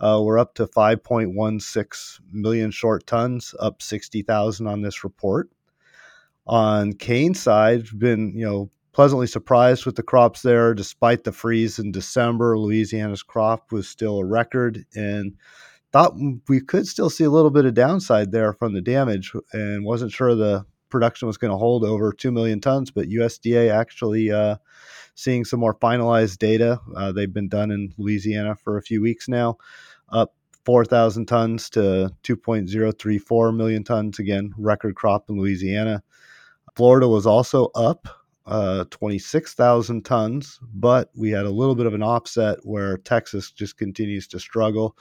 Uh, 0.00 0.20
we're 0.22 0.38
up 0.38 0.54
to 0.54 0.66
5.16 0.66 2.20
million 2.32 2.70
short 2.70 3.06
tons, 3.06 3.54
up 3.60 3.80
60,000 3.80 4.66
on 4.66 4.82
this 4.82 5.04
report. 5.04 5.48
On 6.46 6.92
cane 6.92 7.34
side, 7.34 7.86
been 7.96 8.32
you 8.36 8.44
know 8.44 8.70
pleasantly 8.92 9.28
surprised 9.28 9.86
with 9.86 9.94
the 9.94 10.02
crops 10.02 10.42
there. 10.42 10.74
Despite 10.74 11.22
the 11.22 11.30
freeze 11.30 11.78
in 11.78 11.92
December, 11.92 12.58
Louisiana's 12.58 13.22
crop 13.22 13.70
was 13.70 13.88
still 13.88 14.18
a 14.18 14.24
record, 14.24 14.84
and 14.96 15.36
thought 15.92 16.16
we 16.48 16.60
could 16.60 16.88
still 16.88 17.10
see 17.10 17.24
a 17.24 17.30
little 17.30 17.50
bit 17.50 17.64
of 17.64 17.74
downside 17.74 18.32
there 18.32 18.52
from 18.52 18.74
the 18.74 18.80
damage, 18.80 19.32
and 19.52 19.84
wasn't 19.84 20.10
sure 20.10 20.34
the 20.34 20.66
production 20.92 21.26
was 21.26 21.36
going 21.36 21.50
to 21.50 21.56
hold 21.56 21.84
over 21.84 22.12
two 22.12 22.30
million 22.30 22.60
tons. 22.60 22.92
But 22.92 23.08
USDA 23.08 23.72
actually 23.72 24.30
uh, 24.30 24.56
seeing 25.14 25.44
some 25.44 25.58
more 25.58 25.74
finalized 25.74 26.38
data. 26.38 26.80
Uh, 26.94 27.10
they've 27.10 27.32
been 27.32 27.48
done 27.48 27.72
in 27.72 27.92
Louisiana 27.98 28.54
for 28.54 28.76
a 28.76 28.82
few 28.82 29.02
weeks 29.02 29.28
now, 29.28 29.56
up 30.10 30.34
4,000 30.64 31.26
tons 31.26 31.68
to 31.70 32.12
2.034 32.22 33.56
million 33.56 33.82
tons. 33.82 34.18
Again, 34.20 34.52
record 34.56 34.94
crop 34.94 35.28
in 35.28 35.38
Louisiana. 35.38 36.02
Florida 36.76 37.08
was 37.08 37.26
also 37.26 37.66
up 37.74 38.06
uh, 38.46 38.84
26,000 38.90 40.04
tons, 40.04 40.58
but 40.74 41.10
we 41.14 41.30
had 41.30 41.46
a 41.46 41.50
little 41.50 41.74
bit 41.74 41.86
of 41.86 41.94
an 41.94 42.02
offset 42.02 42.58
where 42.62 42.98
Texas 42.98 43.50
just 43.50 43.76
continues 43.76 44.26
to 44.28 44.38
struggle 44.38 44.96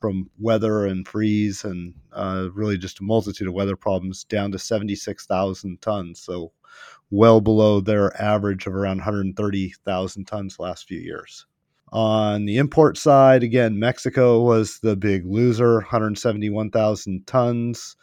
from 0.00 0.30
weather 0.38 0.86
and 0.86 1.06
freeze 1.06 1.64
and 1.64 1.94
uh, 2.12 2.48
really 2.52 2.76
just 2.76 3.00
a 3.00 3.04
multitude 3.04 3.48
of 3.48 3.54
weather 3.54 3.76
problems 3.76 4.24
down 4.24 4.52
to 4.52 4.58
76,000 4.58 5.80
tons. 5.80 6.20
So 6.20 6.52
well 7.10 7.40
below 7.40 7.80
their 7.80 8.20
average 8.20 8.66
of 8.66 8.74
around 8.74 8.98
130,000 8.98 10.24
tons 10.24 10.58
last 10.58 10.86
few 10.86 10.98
years. 10.98 11.46
On 11.92 12.44
the 12.44 12.56
import 12.56 12.98
side, 12.98 13.44
again, 13.44 13.78
Mexico 13.78 14.42
was 14.42 14.80
the 14.80 14.96
big 14.96 15.24
loser, 15.24 15.74
171,000 15.74 17.26
tons. 17.26 17.96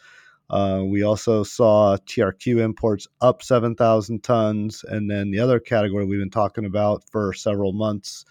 Uh, 0.50 0.84
we 0.86 1.04
also 1.04 1.44
saw 1.44 1.98
TRQ 2.06 2.60
imports 2.60 3.08
up 3.22 3.44
7,000 3.44 4.24
tons. 4.24 4.86
And 4.88 5.10
then 5.10 5.32
the 5.32 5.40
other 5.40 5.60
category 5.60 6.06
we've 6.06 6.20
been 6.20 6.30
talking 6.30 6.66
about 6.66 7.04
for 7.10 7.34
several 7.34 7.74
months, 7.74 8.26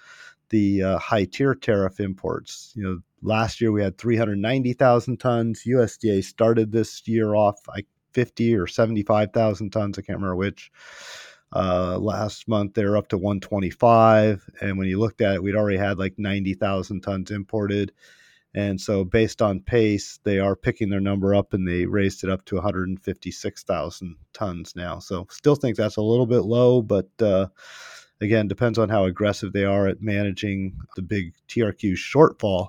the 0.51 0.83
uh, 0.83 0.99
high 0.99 1.25
tier 1.25 1.55
tariff 1.55 2.01
imports. 2.01 2.73
You 2.75 2.83
know, 2.83 2.99
last 3.23 3.61
year 3.61 3.73
we 3.73 3.83
had 3.83 3.99
390,000 3.99 5.19
tons. 5.19 5.65
USDA 5.67 6.25
started 6.25 6.73
this 6.73 7.07
year 7.07 7.35
off 7.35 7.61
like 7.69 7.87
50 8.13 8.57
or 8.57 8.67
75,000 8.67 9.71
tons. 9.71 9.99
I 9.99 10.03
can't 10.03 10.19
remember 10.19 10.37
which. 10.37 10.71
Uh, 11.53 11.99
last 11.99 12.47
month 12.47 12.75
they 12.75 12.85
were 12.85 12.97
up 12.97 13.09
to 13.09 13.19
125. 13.19 14.49
And 14.61 14.79
when 14.79 14.89
you 14.89 14.99
looked 14.99 15.21
at 15.21 15.35
it, 15.35 15.43
we'd 15.43 15.57
already 15.57 15.79
had 15.79 15.99
like 15.99 16.15
90,000 16.19 17.01
tons 17.01 17.31
imported. 17.31 17.93
And 18.53 18.81
so, 18.81 19.05
based 19.05 19.43
on 19.43 19.61
pace, 19.61 20.19
they 20.25 20.41
are 20.41 20.57
picking 20.57 20.91
their 20.91 21.01
number 21.01 21.37
up 21.37 21.55
and 21.55 21.69
they 21.69 21.87
raised 21.87 22.25
it 22.25 22.31
up 22.31 22.45
to 22.47 22.57
156,000 22.57 24.17
tons 24.33 24.75
now. 24.75 24.99
So, 24.99 25.29
still 25.31 25.55
think 25.55 25.77
that's 25.77 25.99
a 25.99 26.03
little 26.03 26.27
bit 26.27 26.41
low, 26.41 26.83
but 26.83 27.11
uh, 27.23 27.47
again, 28.21 28.49
depends 28.49 28.79
on 28.79 28.89
how 28.89 29.05
aggressive 29.05 29.53
they 29.53 29.65
are 29.65 29.87
at 29.87 30.03
managing 30.03 30.77
the 30.97 31.03
big 31.03 31.35
TRQ 31.49 31.95
shortfall, 31.95 32.69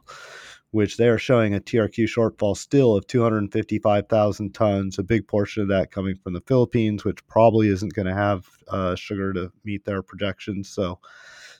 which 0.71 0.97
they 0.97 1.09
are 1.09 1.17
showing 1.17 1.53
a 1.53 1.59
TRQ 1.59 2.05
shortfall 2.05 2.55
still 2.55 2.95
of 2.95 3.07
255,000 3.07 4.53
tons, 4.53 4.97
a 4.97 5.03
big 5.03 5.27
portion 5.27 5.63
of 5.63 5.69
that 5.69 5.91
coming 5.91 6.15
from 6.15 6.33
the 6.33 6.41
Philippines, 6.41 7.03
which 7.03 7.25
probably 7.27 7.67
isn't 7.67 7.93
going 7.93 8.07
to 8.07 8.13
have 8.13 8.47
uh, 8.69 8.95
sugar 8.95 9.33
to 9.33 9.51
meet 9.63 9.85
their 9.85 10.01
projections. 10.01 10.69
So, 10.69 10.99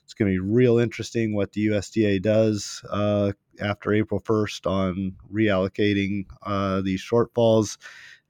it's 0.04 0.13
going 0.13 0.30
to 0.30 0.36
be 0.36 0.51
real 0.51 0.77
interesting 0.77 1.34
what 1.34 1.54
the 1.54 1.67
USDA 1.67 2.21
does 2.21 2.84
uh, 2.89 3.32
after 3.62 3.93
April 3.93 4.19
1st 4.19 4.69
on 4.69 5.15
reallocating 5.32 6.25
uh, 6.41 6.82
these 6.82 7.01
shortfalls 7.01 7.77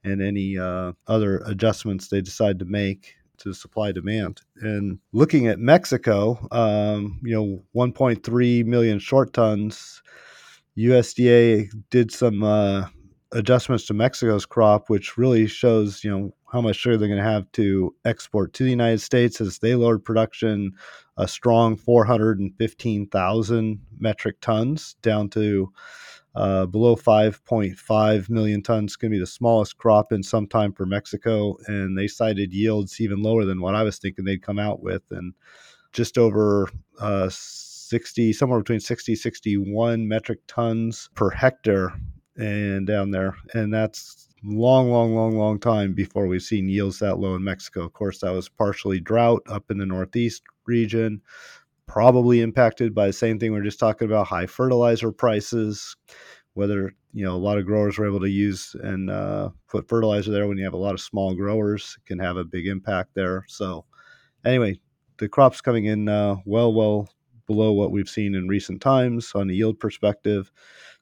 and 0.04 0.22
any 0.22 0.56
uh, 0.56 0.92
other 1.08 1.38
adjustments 1.38 2.06
they 2.06 2.20
decide 2.20 2.60
to 2.60 2.64
make 2.64 3.16
to 3.38 3.52
supply 3.52 3.92
demand. 3.92 4.42
And 4.60 4.98
looking 5.12 5.46
at 5.46 5.58
Mexico, 5.58 6.46
um, 6.50 7.20
you 7.22 7.34
know, 7.34 7.62
1.3 7.74 8.64
million 8.64 8.98
short 8.98 9.32
tons. 9.32 10.02
USDA 10.76 11.68
did 11.90 12.10
some 12.10 12.42
uh, 12.42 12.86
adjustments 13.32 13.84
to 13.86 13.94
Mexico's 13.94 14.46
crop, 14.46 14.88
which 14.88 15.18
really 15.18 15.46
shows, 15.46 16.02
you 16.02 16.10
know, 16.10 16.34
how 16.50 16.60
much 16.60 16.76
sugar 16.76 16.96
they're 16.96 17.08
going 17.08 17.22
to 17.22 17.24
have 17.24 17.50
to 17.52 17.94
export 18.04 18.52
to 18.54 18.64
the 18.64 18.70
United 18.70 19.00
States 19.00 19.40
as 19.40 19.58
they 19.58 19.74
lowered 19.74 20.04
production 20.04 20.72
a 21.16 21.26
strong 21.28 21.76
415,000 21.76 23.80
metric 23.98 24.36
tons 24.40 24.96
down 25.02 25.28
to 25.30 25.72
uh, 26.34 26.66
below 26.66 26.96
5.5 26.96 28.30
million 28.30 28.62
tons. 28.62 28.96
Going 28.96 29.10
to 29.10 29.16
be 29.16 29.20
the 29.20 29.26
smallest 29.26 29.78
crop 29.78 30.12
in 30.12 30.22
some 30.22 30.46
time 30.46 30.72
for 30.72 30.86
Mexico, 30.86 31.56
and 31.66 31.96
they 31.96 32.08
cited 32.08 32.52
yields 32.52 33.00
even 33.00 33.22
lower 33.22 33.44
than 33.44 33.60
what 33.60 33.74
I 33.74 33.82
was 33.82 33.98
thinking 33.98 34.24
they'd 34.24 34.42
come 34.42 34.58
out 34.58 34.82
with, 34.82 35.02
and 35.10 35.34
just 35.92 36.16
over 36.16 36.70
uh, 37.00 37.28
60, 37.30 38.32
somewhere 38.32 38.60
between 38.60 38.80
60, 38.80 39.14
61 39.14 40.08
metric 40.08 40.40
tons 40.46 41.10
per 41.14 41.30
hectare, 41.30 41.92
and 42.36 42.86
down 42.86 43.10
there, 43.10 43.36
and 43.52 43.72
that's 43.72 44.28
long, 44.42 44.90
long, 44.90 45.14
long, 45.14 45.36
long 45.36 45.58
time 45.60 45.92
before 45.92 46.26
we've 46.26 46.42
seen 46.42 46.68
yields 46.68 46.98
that 46.98 47.18
low 47.18 47.34
in 47.34 47.44
Mexico. 47.44 47.84
Of 47.84 47.92
course, 47.92 48.20
that 48.20 48.32
was 48.32 48.48
partially 48.48 49.00
drought 49.00 49.42
up 49.48 49.70
in 49.70 49.78
the 49.78 49.86
Northeast 49.86 50.42
region, 50.66 51.20
probably 51.92 52.40
impacted 52.40 52.94
by 52.94 53.06
the 53.06 53.12
same 53.12 53.38
thing 53.38 53.52
we 53.52 53.58
are 53.58 53.62
just 53.62 53.78
talking 53.78 54.06
about 54.06 54.26
high 54.26 54.46
fertilizer 54.46 55.12
prices. 55.12 55.94
Whether 56.54 56.94
you 57.12 57.24
know 57.24 57.34
a 57.34 57.38
lot 57.38 57.58
of 57.58 57.66
growers 57.66 57.98
were 57.98 58.06
able 58.06 58.20
to 58.20 58.30
use 58.30 58.74
and 58.82 59.10
uh, 59.10 59.50
put 59.68 59.88
fertilizer 59.88 60.30
there 60.30 60.48
when 60.48 60.56
you 60.56 60.64
have 60.64 60.72
a 60.72 60.78
lot 60.78 60.94
of 60.94 61.00
small 61.00 61.34
growers 61.34 61.98
can 62.06 62.18
have 62.18 62.38
a 62.38 62.44
big 62.44 62.66
impact 62.66 63.10
there. 63.14 63.44
So, 63.46 63.84
anyway, 64.44 64.80
the 65.18 65.28
crops 65.28 65.60
coming 65.60 65.84
in 65.84 66.08
uh, 66.08 66.36
well, 66.46 66.72
well 66.72 67.10
below 67.46 67.72
what 67.72 67.90
we've 67.90 68.08
seen 68.08 68.34
in 68.34 68.48
recent 68.48 68.80
times 68.80 69.32
on 69.34 69.50
a 69.50 69.52
yield 69.52 69.78
perspective. 69.78 70.50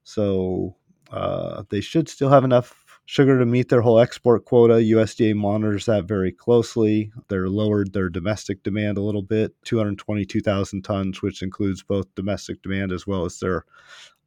So 0.02 0.76
uh, 1.12 1.62
they 1.70 1.80
should 1.80 2.08
still 2.08 2.30
have 2.30 2.44
enough 2.44 2.79
sugar 3.10 3.40
to 3.40 3.44
meet 3.44 3.68
their 3.68 3.80
whole 3.80 3.98
export 3.98 4.44
quota. 4.44 4.74
USDA 4.74 5.34
monitors 5.34 5.86
that 5.86 6.04
very 6.04 6.30
closely. 6.30 7.10
They're 7.26 7.48
lowered 7.48 7.92
their 7.92 8.08
domestic 8.08 8.62
demand 8.62 8.98
a 8.98 9.02
little 9.02 9.20
bit, 9.20 9.52
222,000 9.64 10.82
tons, 10.82 11.20
which 11.20 11.42
includes 11.42 11.82
both 11.82 12.14
domestic 12.14 12.62
demand 12.62 12.92
as 12.92 13.08
well 13.08 13.24
as 13.24 13.40
their 13.40 13.64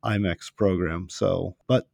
IMMEX 0.03 0.53
program. 0.57 1.07
So, 1.09 1.55
but 1.65 1.87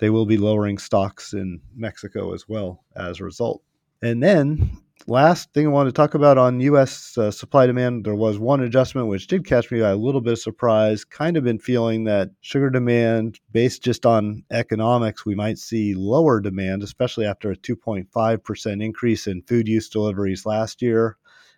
they 0.00 0.10
will 0.10 0.26
be 0.26 0.36
lowering 0.36 0.76
stocks 0.76 1.32
in 1.32 1.62
Mexico 1.74 2.34
as 2.34 2.46
well 2.46 2.84
as 2.94 3.20
a 3.20 3.24
result. 3.24 3.62
And 4.02 4.22
then 4.22 4.76
last 5.06 5.52
thing 5.52 5.66
I 5.66 5.70
wanted 5.70 5.90
to 5.90 5.96
talk 5.96 6.14
about 6.14 6.38
on 6.38 6.60
U.S. 6.60 7.16
Uh, 7.16 7.30
supply 7.30 7.66
demand, 7.66 8.04
there 8.04 8.14
was 8.14 8.38
one 8.38 8.62
adjustment 8.62 9.08
which 9.08 9.26
did 9.26 9.46
catch 9.46 9.70
me 9.70 9.80
by 9.80 9.90
a 9.90 9.96
little 9.96 10.20
bit 10.20 10.34
of 10.34 10.38
surprise. 10.38 11.04
Kind 11.04 11.36
of 11.36 11.44
been 11.44 11.58
feeling 11.58 12.04
that 12.04 12.30
sugar 12.40 12.70
demand, 12.70 13.40
based 13.52 13.82
just 13.82 14.04
on 14.04 14.44
economics, 14.50 15.24
we 15.24 15.34
might 15.34 15.58
see 15.58 15.94
lower 15.94 16.40
demand, 16.40 16.82
especially 16.82 17.26
after 17.26 17.50
a 17.50 17.56
2.5% 17.56 18.84
increase 18.84 19.26
in 19.26 19.42
food 19.42 19.68
use 19.68 19.88
deliveries 19.88 20.46
last 20.46 20.82
year. 20.82 21.16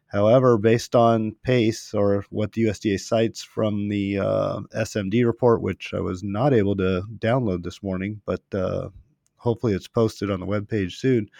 However, 0.08 0.58
based 0.58 0.96
on 0.96 1.36
pace 1.44 1.94
or 1.94 2.24
what 2.30 2.52
the 2.52 2.64
USDA 2.64 2.98
cites 2.98 3.44
from 3.44 3.88
the 3.88 4.18
uh, 4.18 4.60
SMD 4.74 5.24
report, 5.24 5.62
which 5.62 5.94
I 5.94 6.00
was 6.00 6.24
not 6.24 6.52
able 6.52 6.74
to 6.76 7.04
download 7.18 7.62
this 7.62 7.82
morning, 7.82 8.20
but 8.26 8.42
uh, 8.52 8.88
hopefully 9.36 9.72
it's 9.72 9.86
posted 9.86 10.30
on 10.30 10.40
the 10.40 10.46
webpage 10.46 10.94
soon 10.94 11.30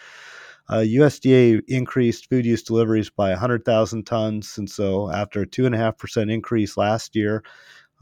uh, 0.71 0.85
USDA 0.87 1.63
increased 1.67 2.29
food 2.29 2.47
use 2.47 2.63
deliveries 2.63 3.11
by 3.11 3.31
100,000 3.31 4.07
tons. 4.07 4.57
And 4.57 4.71
so, 4.71 5.11
after 5.11 5.43
a 5.43 5.47
2.5% 5.47 6.33
increase 6.33 6.77
last 6.77 7.17
year, 7.17 7.43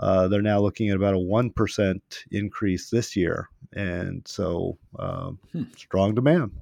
uh, 0.01 0.29
they're 0.29 0.43
now 0.43 0.61
looking 0.61 0.91
at 0.91 0.97
about 0.97 1.15
a 1.15 1.19
1% 1.19 2.01
increase 2.31 2.91
this 2.91 3.17
year. 3.17 3.49
And 3.73 4.23
so, 4.29 4.77
um, 4.99 5.39
hmm. 5.53 5.63
strong 5.77 6.15
demand. 6.15 6.53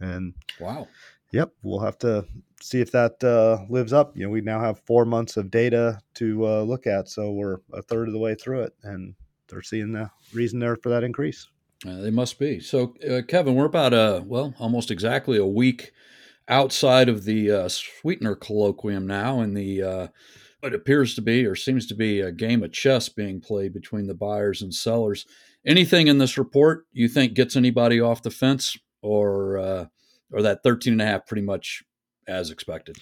And 0.00 0.34
wow. 0.60 0.86
Yep. 1.32 1.52
We'll 1.62 1.80
have 1.80 1.98
to 2.00 2.26
see 2.60 2.82
if 2.82 2.92
that 2.92 3.24
uh, 3.24 3.64
lives 3.70 3.94
up. 3.94 4.14
You 4.16 4.24
know, 4.24 4.30
we 4.30 4.42
now 4.42 4.60
have 4.60 4.80
four 4.80 5.06
months 5.06 5.38
of 5.38 5.50
data 5.50 5.98
to 6.16 6.46
uh, 6.46 6.62
look 6.62 6.86
at. 6.86 7.08
So, 7.08 7.32
we're 7.32 7.60
a 7.72 7.80
third 7.80 8.08
of 8.08 8.12
the 8.12 8.20
way 8.20 8.34
through 8.34 8.64
it. 8.64 8.74
And 8.82 9.14
they're 9.48 9.62
seeing 9.62 9.92
the 9.92 10.10
reason 10.34 10.58
there 10.58 10.76
for 10.76 10.90
that 10.90 11.04
increase. 11.04 11.48
Uh, 11.86 12.00
they 12.00 12.10
must 12.10 12.38
be. 12.38 12.60
So, 12.60 12.94
uh, 13.08 13.22
Kevin, 13.28 13.54
we're 13.54 13.66
about 13.66 13.92
a 13.92 14.22
well, 14.26 14.54
almost 14.58 14.90
exactly 14.90 15.36
a 15.36 15.46
week 15.46 15.92
outside 16.48 17.08
of 17.08 17.24
the 17.24 17.50
uh, 17.50 17.68
sweetener 17.68 18.36
colloquium 18.36 19.04
now, 19.04 19.40
and 19.40 19.56
the 19.56 19.82
uh, 19.82 20.06
what 20.60 20.74
appears 20.74 21.14
to 21.14 21.22
be 21.22 21.44
or 21.44 21.54
seems 21.54 21.86
to 21.86 21.94
be 21.94 22.20
a 22.20 22.32
game 22.32 22.62
of 22.62 22.72
chess 22.72 23.08
being 23.08 23.40
played 23.40 23.74
between 23.74 24.06
the 24.06 24.14
buyers 24.14 24.62
and 24.62 24.74
sellers. 24.74 25.26
anything 25.66 26.06
in 26.06 26.18
this 26.18 26.38
report 26.38 26.86
you 26.92 27.06
think 27.06 27.34
gets 27.34 27.54
anybody 27.54 28.00
off 28.00 28.22
the 28.22 28.30
fence, 28.30 28.78
or 29.02 29.58
uh, 29.58 29.86
or 30.32 30.42
that 30.42 30.62
13 30.62 30.94
and 30.94 31.02
a 31.02 31.06
half 31.06 31.26
pretty 31.26 31.42
much 31.42 31.82
as 32.26 32.50
expected? 32.50 32.96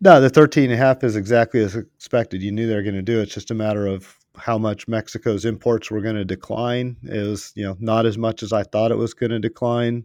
No, 0.00 0.20
the 0.20 0.30
13 0.30 0.64
and 0.64 0.74
a 0.74 0.76
half 0.76 1.02
is 1.02 1.16
exactly 1.16 1.60
as 1.60 1.74
expected. 1.74 2.42
You 2.42 2.52
knew 2.52 2.68
they 2.68 2.76
were 2.76 2.82
going 2.82 2.94
to 2.94 3.02
do 3.02 3.18
it. 3.18 3.24
It's 3.24 3.34
just 3.34 3.50
a 3.50 3.54
matter 3.54 3.86
of 3.86 4.17
how 4.38 4.58
much 4.58 4.88
Mexico's 4.88 5.44
imports 5.44 5.90
were 5.90 6.00
going 6.00 6.16
to 6.16 6.24
decline. 6.24 6.96
is, 7.02 7.52
you 7.54 7.64
know, 7.64 7.76
not 7.80 8.06
as 8.06 8.16
much 8.16 8.42
as 8.42 8.52
I 8.52 8.62
thought 8.62 8.90
it 8.90 8.98
was 8.98 9.14
going 9.14 9.30
to 9.30 9.38
decline. 9.38 10.04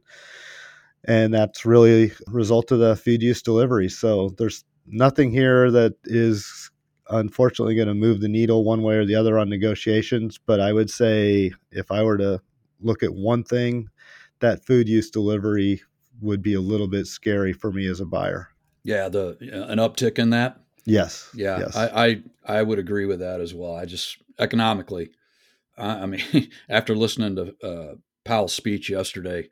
And 1.06 1.34
that's 1.34 1.66
really 1.66 2.12
a 2.28 2.32
result 2.32 2.72
of 2.72 2.80
the 2.80 2.96
feed 2.96 3.22
use 3.22 3.42
delivery. 3.42 3.90
So 3.90 4.30
there's 4.38 4.64
nothing 4.88 5.32
here 5.32 5.70
that 5.72 5.96
is 6.06 6.72
unfortunately 7.10 7.76
going 7.76 7.88
to 7.90 7.94
move 7.94 8.22
the 8.22 8.30
needle 8.30 8.64
one 8.64 8.84
way 8.84 8.96
or 8.96 9.06
the 9.06 9.16
other 9.16 9.38
on 9.38 9.50
negotiations. 9.50 10.38
But 10.38 10.60
I 10.60 10.74
would 10.74 10.90
say 10.90 11.52
if 11.72 11.92
I 11.92 12.04
were 12.04 12.18
to 12.18 12.42
look 12.82 13.04
at 13.04 13.14
one 13.14 13.44
thing, 13.44 13.90
that 14.40 14.66
food 14.66 14.88
use 14.88 15.10
delivery 15.10 15.82
would 16.22 16.42
be 16.42 16.54
a 16.54 16.62
little 16.62 16.88
bit 16.88 17.08
scary 17.08 17.54
for 17.54 17.72
me 17.72 17.88
as 17.88 18.00
a 18.00 18.06
buyer. 18.06 18.50
Yeah, 18.84 19.10
the 19.10 19.38
an 19.70 19.80
uptick 19.80 20.20
in 20.20 20.30
that. 20.32 20.60
Yes. 20.86 21.30
Yeah, 21.34 21.60
yes. 21.60 21.76
I, 21.76 22.06
I 22.06 22.24
I 22.60 22.62
would 22.62 22.80
agree 22.80 23.06
with 23.06 23.20
that 23.20 23.42
as 23.42 23.54
well. 23.54 23.76
I 23.76 23.86
just 23.86 24.18
economically, 24.40 25.12
I, 25.78 25.90
I 26.00 26.06
mean, 26.06 26.52
after 26.70 26.96
listening 26.96 27.36
to 27.36 27.56
uh, 27.66 27.96
Powell's 28.26 28.54
speech 28.54 28.90
yesterday, 28.90 29.50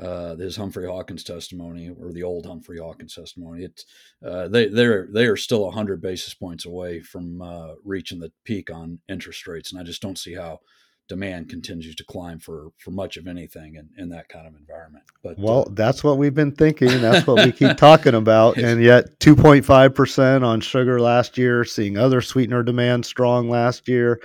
uh, 0.00 0.34
his 0.36 0.56
Humphrey 0.56 0.86
Hawkins 0.86 1.22
testimony 1.22 1.88
or 1.88 2.12
the 2.12 2.24
old 2.24 2.46
Humphrey 2.46 2.78
Hawkins 2.78 3.14
testimony, 3.14 3.64
it's 3.64 3.84
uh, 4.24 4.48
they 4.48 4.66
they're 4.68 5.08
they 5.12 5.26
are 5.26 5.36
still 5.36 5.70
hundred 5.70 6.02
basis 6.02 6.34
points 6.34 6.66
away 6.66 7.00
from 7.00 7.40
uh, 7.40 7.74
reaching 7.84 8.18
the 8.18 8.32
peak 8.44 8.70
on 8.70 8.98
interest 9.08 9.46
rates, 9.46 9.72
and 9.72 9.80
I 9.80 9.84
just 9.84 10.02
don't 10.02 10.18
see 10.18 10.34
how 10.34 10.60
demand 11.08 11.48
continues 11.48 11.94
to 11.96 12.04
climb 12.04 12.38
for 12.38 12.68
for 12.78 12.90
much 12.90 13.16
of 13.16 13.26
anything 13.26 13.76
in, 13.76 13.88
in 13.98 14.08
that 14.10 14.28
kind 14.28 14.46
of 14.46 14.54
environment. 14.54 15.04
But 15.22 15.38
well, 15.38 15.66
uh, 15.68 15.72
that's 15.72 16.02
what 16.02 16.18
we've 16.18 16.34
been 16.34 16.52
thinking. 16.52 16.88
That's 17.00 17.26
what 17.26 17.44
we 17.44 17.52
keep 17.52 17.76
talking 17.76 18.14
about. 18.14 18.56
And 18.56 18.82
yet 18.82 19.18
2.5% 19.20 20.44
on 20.44 20.60
sugar 20.60 21.00
last 21.00 21.36
year, 21.36 21.64
seeing 21.64 21.98
other 21.98 22.20
sweetener 22.20 22.62
demand 22.62 23.04
strong 23.06 23.48
last 23.48 23.88
year. 23.88 24.20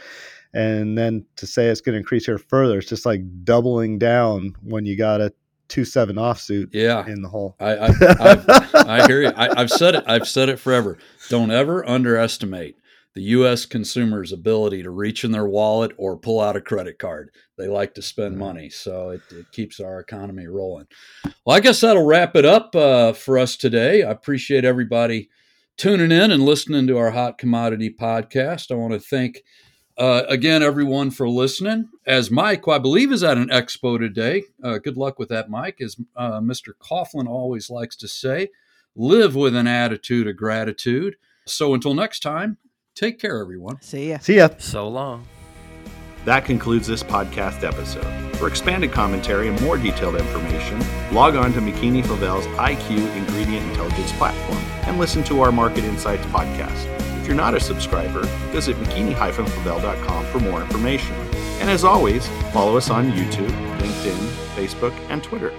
And 0.53 0.97
then 0.97 1.25
to 1.35 1.45
say 1.45 1.67
it's 1.67 1.81
going 1.81 1.93
to 1.93 1.99
increase 1.99 2.25
here 2.25 2.39
further, 2.39 2.79
it's 2.79 2.89
just 2.89 3.05
like 3.05 3.21
doubling 3.43 3.99
down 3.99 4.55
when 4.63 4.85
you 4.85 4.97
got 4.97 5.21
a 5.21 5.31
two 5.67 5.85
seven 5.85 6.15
offsuit 6.15 6.69
yeah, 6.73 7.05
in 7.05 7.21
the 7.21 7.29
hole. 7.29 7.55
I 7.59 7.75
I, 7.75 8.63
I 8.73 9.07
hear 9.07 9.21
you. 9.21 9.27
I, 9.27 9.61
I've 9.61 9.69
said 9.69 9.93
it. 9.93 10.03
I've 10.07 10.27
said 10.27 10.49
it 10.49 10.59
forever. 10.59 10.97
Don't 11.29 11.51
ever 11.51 11.87
underestimate 11.87 12.78
the 13.15 13.21
U.S. 13.21 13.65
consumer's 13.65 14.31
ability 14.31 14.83
to 14.83 14.91
reach 14.91 15.23
in 15.23 15.31
their 15.31 15.47
wallet 15.47 15.91
or 15.97 16.17
pull 16.17 16.39
out 16.39 16.55
a 16.55 16.61
credit 16.61 16.99
card. 16.99 17.31
They 17.57 17.67
like 17.67 17.93
to 17.95 18.01
spend 18.01 18.37
money, 18.37 18.69
so 18.69 19.09
it, 19.09 19.21
it 19.31 19.51
keeps 19.51 19.79
our 19.79 19.99
economy 19.99 20.47
rolling. 20.47 20.87
Well, 21.45 21.57
I 21.57 21.59
guess 21.59 21.81
that'll 21.81 22.05
wrap 22.05 22.35
it 22.35 22.45
up 22.45 22.75
uh, 22.75 23.13
for 23.13 23.37
us 23.37 23.57
today. 23.57 24.03
I 24.03 24.11
appreciate 24.11 24.63
everybody 24.63 25.29
tuning 25.75 26.11
in 26.11 26.31
and 26.31 26.43
listening 26.43 26.87
to 26.87 26.97
our 26.97 27.11
Hot 27.11 27.37
Commodity 27.37 27.89
podcast. 27.89 28.69
I 28.69 28.75
want 28.75 28.93
to 28.93 28.99
thank 28.99 29.43
uh, 29.97 30.23
again 30.27 30.61
everyone 30.61 31.09
for 31.09 31.27
listening. 31.27 31.89
As 32.05 32.29
Mike, 32.29 32.65
who 32.65 32.71
I 32.71 32.79
believe 32.79 33.11
is 33.11 33.23
at 33.23 33.37
an 33.37 33.49
expo 33.49 33.97
today, 33.97 34.43
uh, 34.63 34.77
good 34.77 34.97
luck 34.97 35.17
with 35.17 35.29
that, 35.29 35.49
Mike. 35.49 35.79
As 35.81 35.97
uh, 36.15 36.39
Mr. 36.39 36.73
Coughlin 36.79 37.27
always 37.27 37.69
likes 37.69 37.95
to 37.97 38.07
say, 38.07 38.49
live 38.95 39.35
with 39.35 39.55
an 39.55 39.67
attitude 39.67 40.27
of 40.27 40.37
gratitude. 40.37 41.15
So 41.45 41.73
until 41.73 41.93
next 41.93 42.19
time, 42.19 42.57
take 42.99 43.19
care, 43.19 43.39
everyone. 43.39 43.81
See 43.81 44.09
ya. 44.09 44.17
See 44.19 44.35
ya. 44.35 44.49
So 44.57 44.87
long. 44.87 45.25
That 46.25 46.43
concludes 46.43 46.85
this 46.85 47.01
podcast 47.01 47.63
episode. 47.63 48.05
For 48.35 48.47
expanded 48.47 48.91
commentary 48.91 49.47
and 49.47 49.59
more 49.61 49.77
detailed 49.77 50.15
information, 50.15 50.79
log 51.13 51.35
on 51.35 51.53
to 51.53 51.59
McKeany-Flavell's 51.59 52.45
IQ 52.57 53.15
Ingredient 53.15 53.65
Intelligence 53.69 54.11
platform 54.13 54.59
and 54.85 54.99
listen 54.99 55.23
to 55.25 55.41
our 55.41 55.51
Market 55.51 55.85
Insights 55.85 56.25
podcast. 56.27 56.85
If 57.21 57.27
you're 57.27 57.37
not 57.37 57.55
a 57.55 57.59
subscriber, 57.59 58.23
visit 58.51 58.75
mckeany-flavell.com 58.77 60.25
for 60.25 60.39
more 60.39 60.61
information. 60.61 61.15
And 61.59 61.69
as 61.69 61.83
always, 61.83 62.27
follow 62.51 62.75
us 62.75 62.89
on 62.89 63.11
YouTube, 63.11 63.51
LinkedIn, 63.79 64.55
Facebook, 64.55 64.93
and 65.09 65.23
Twitter. 65.23 65.53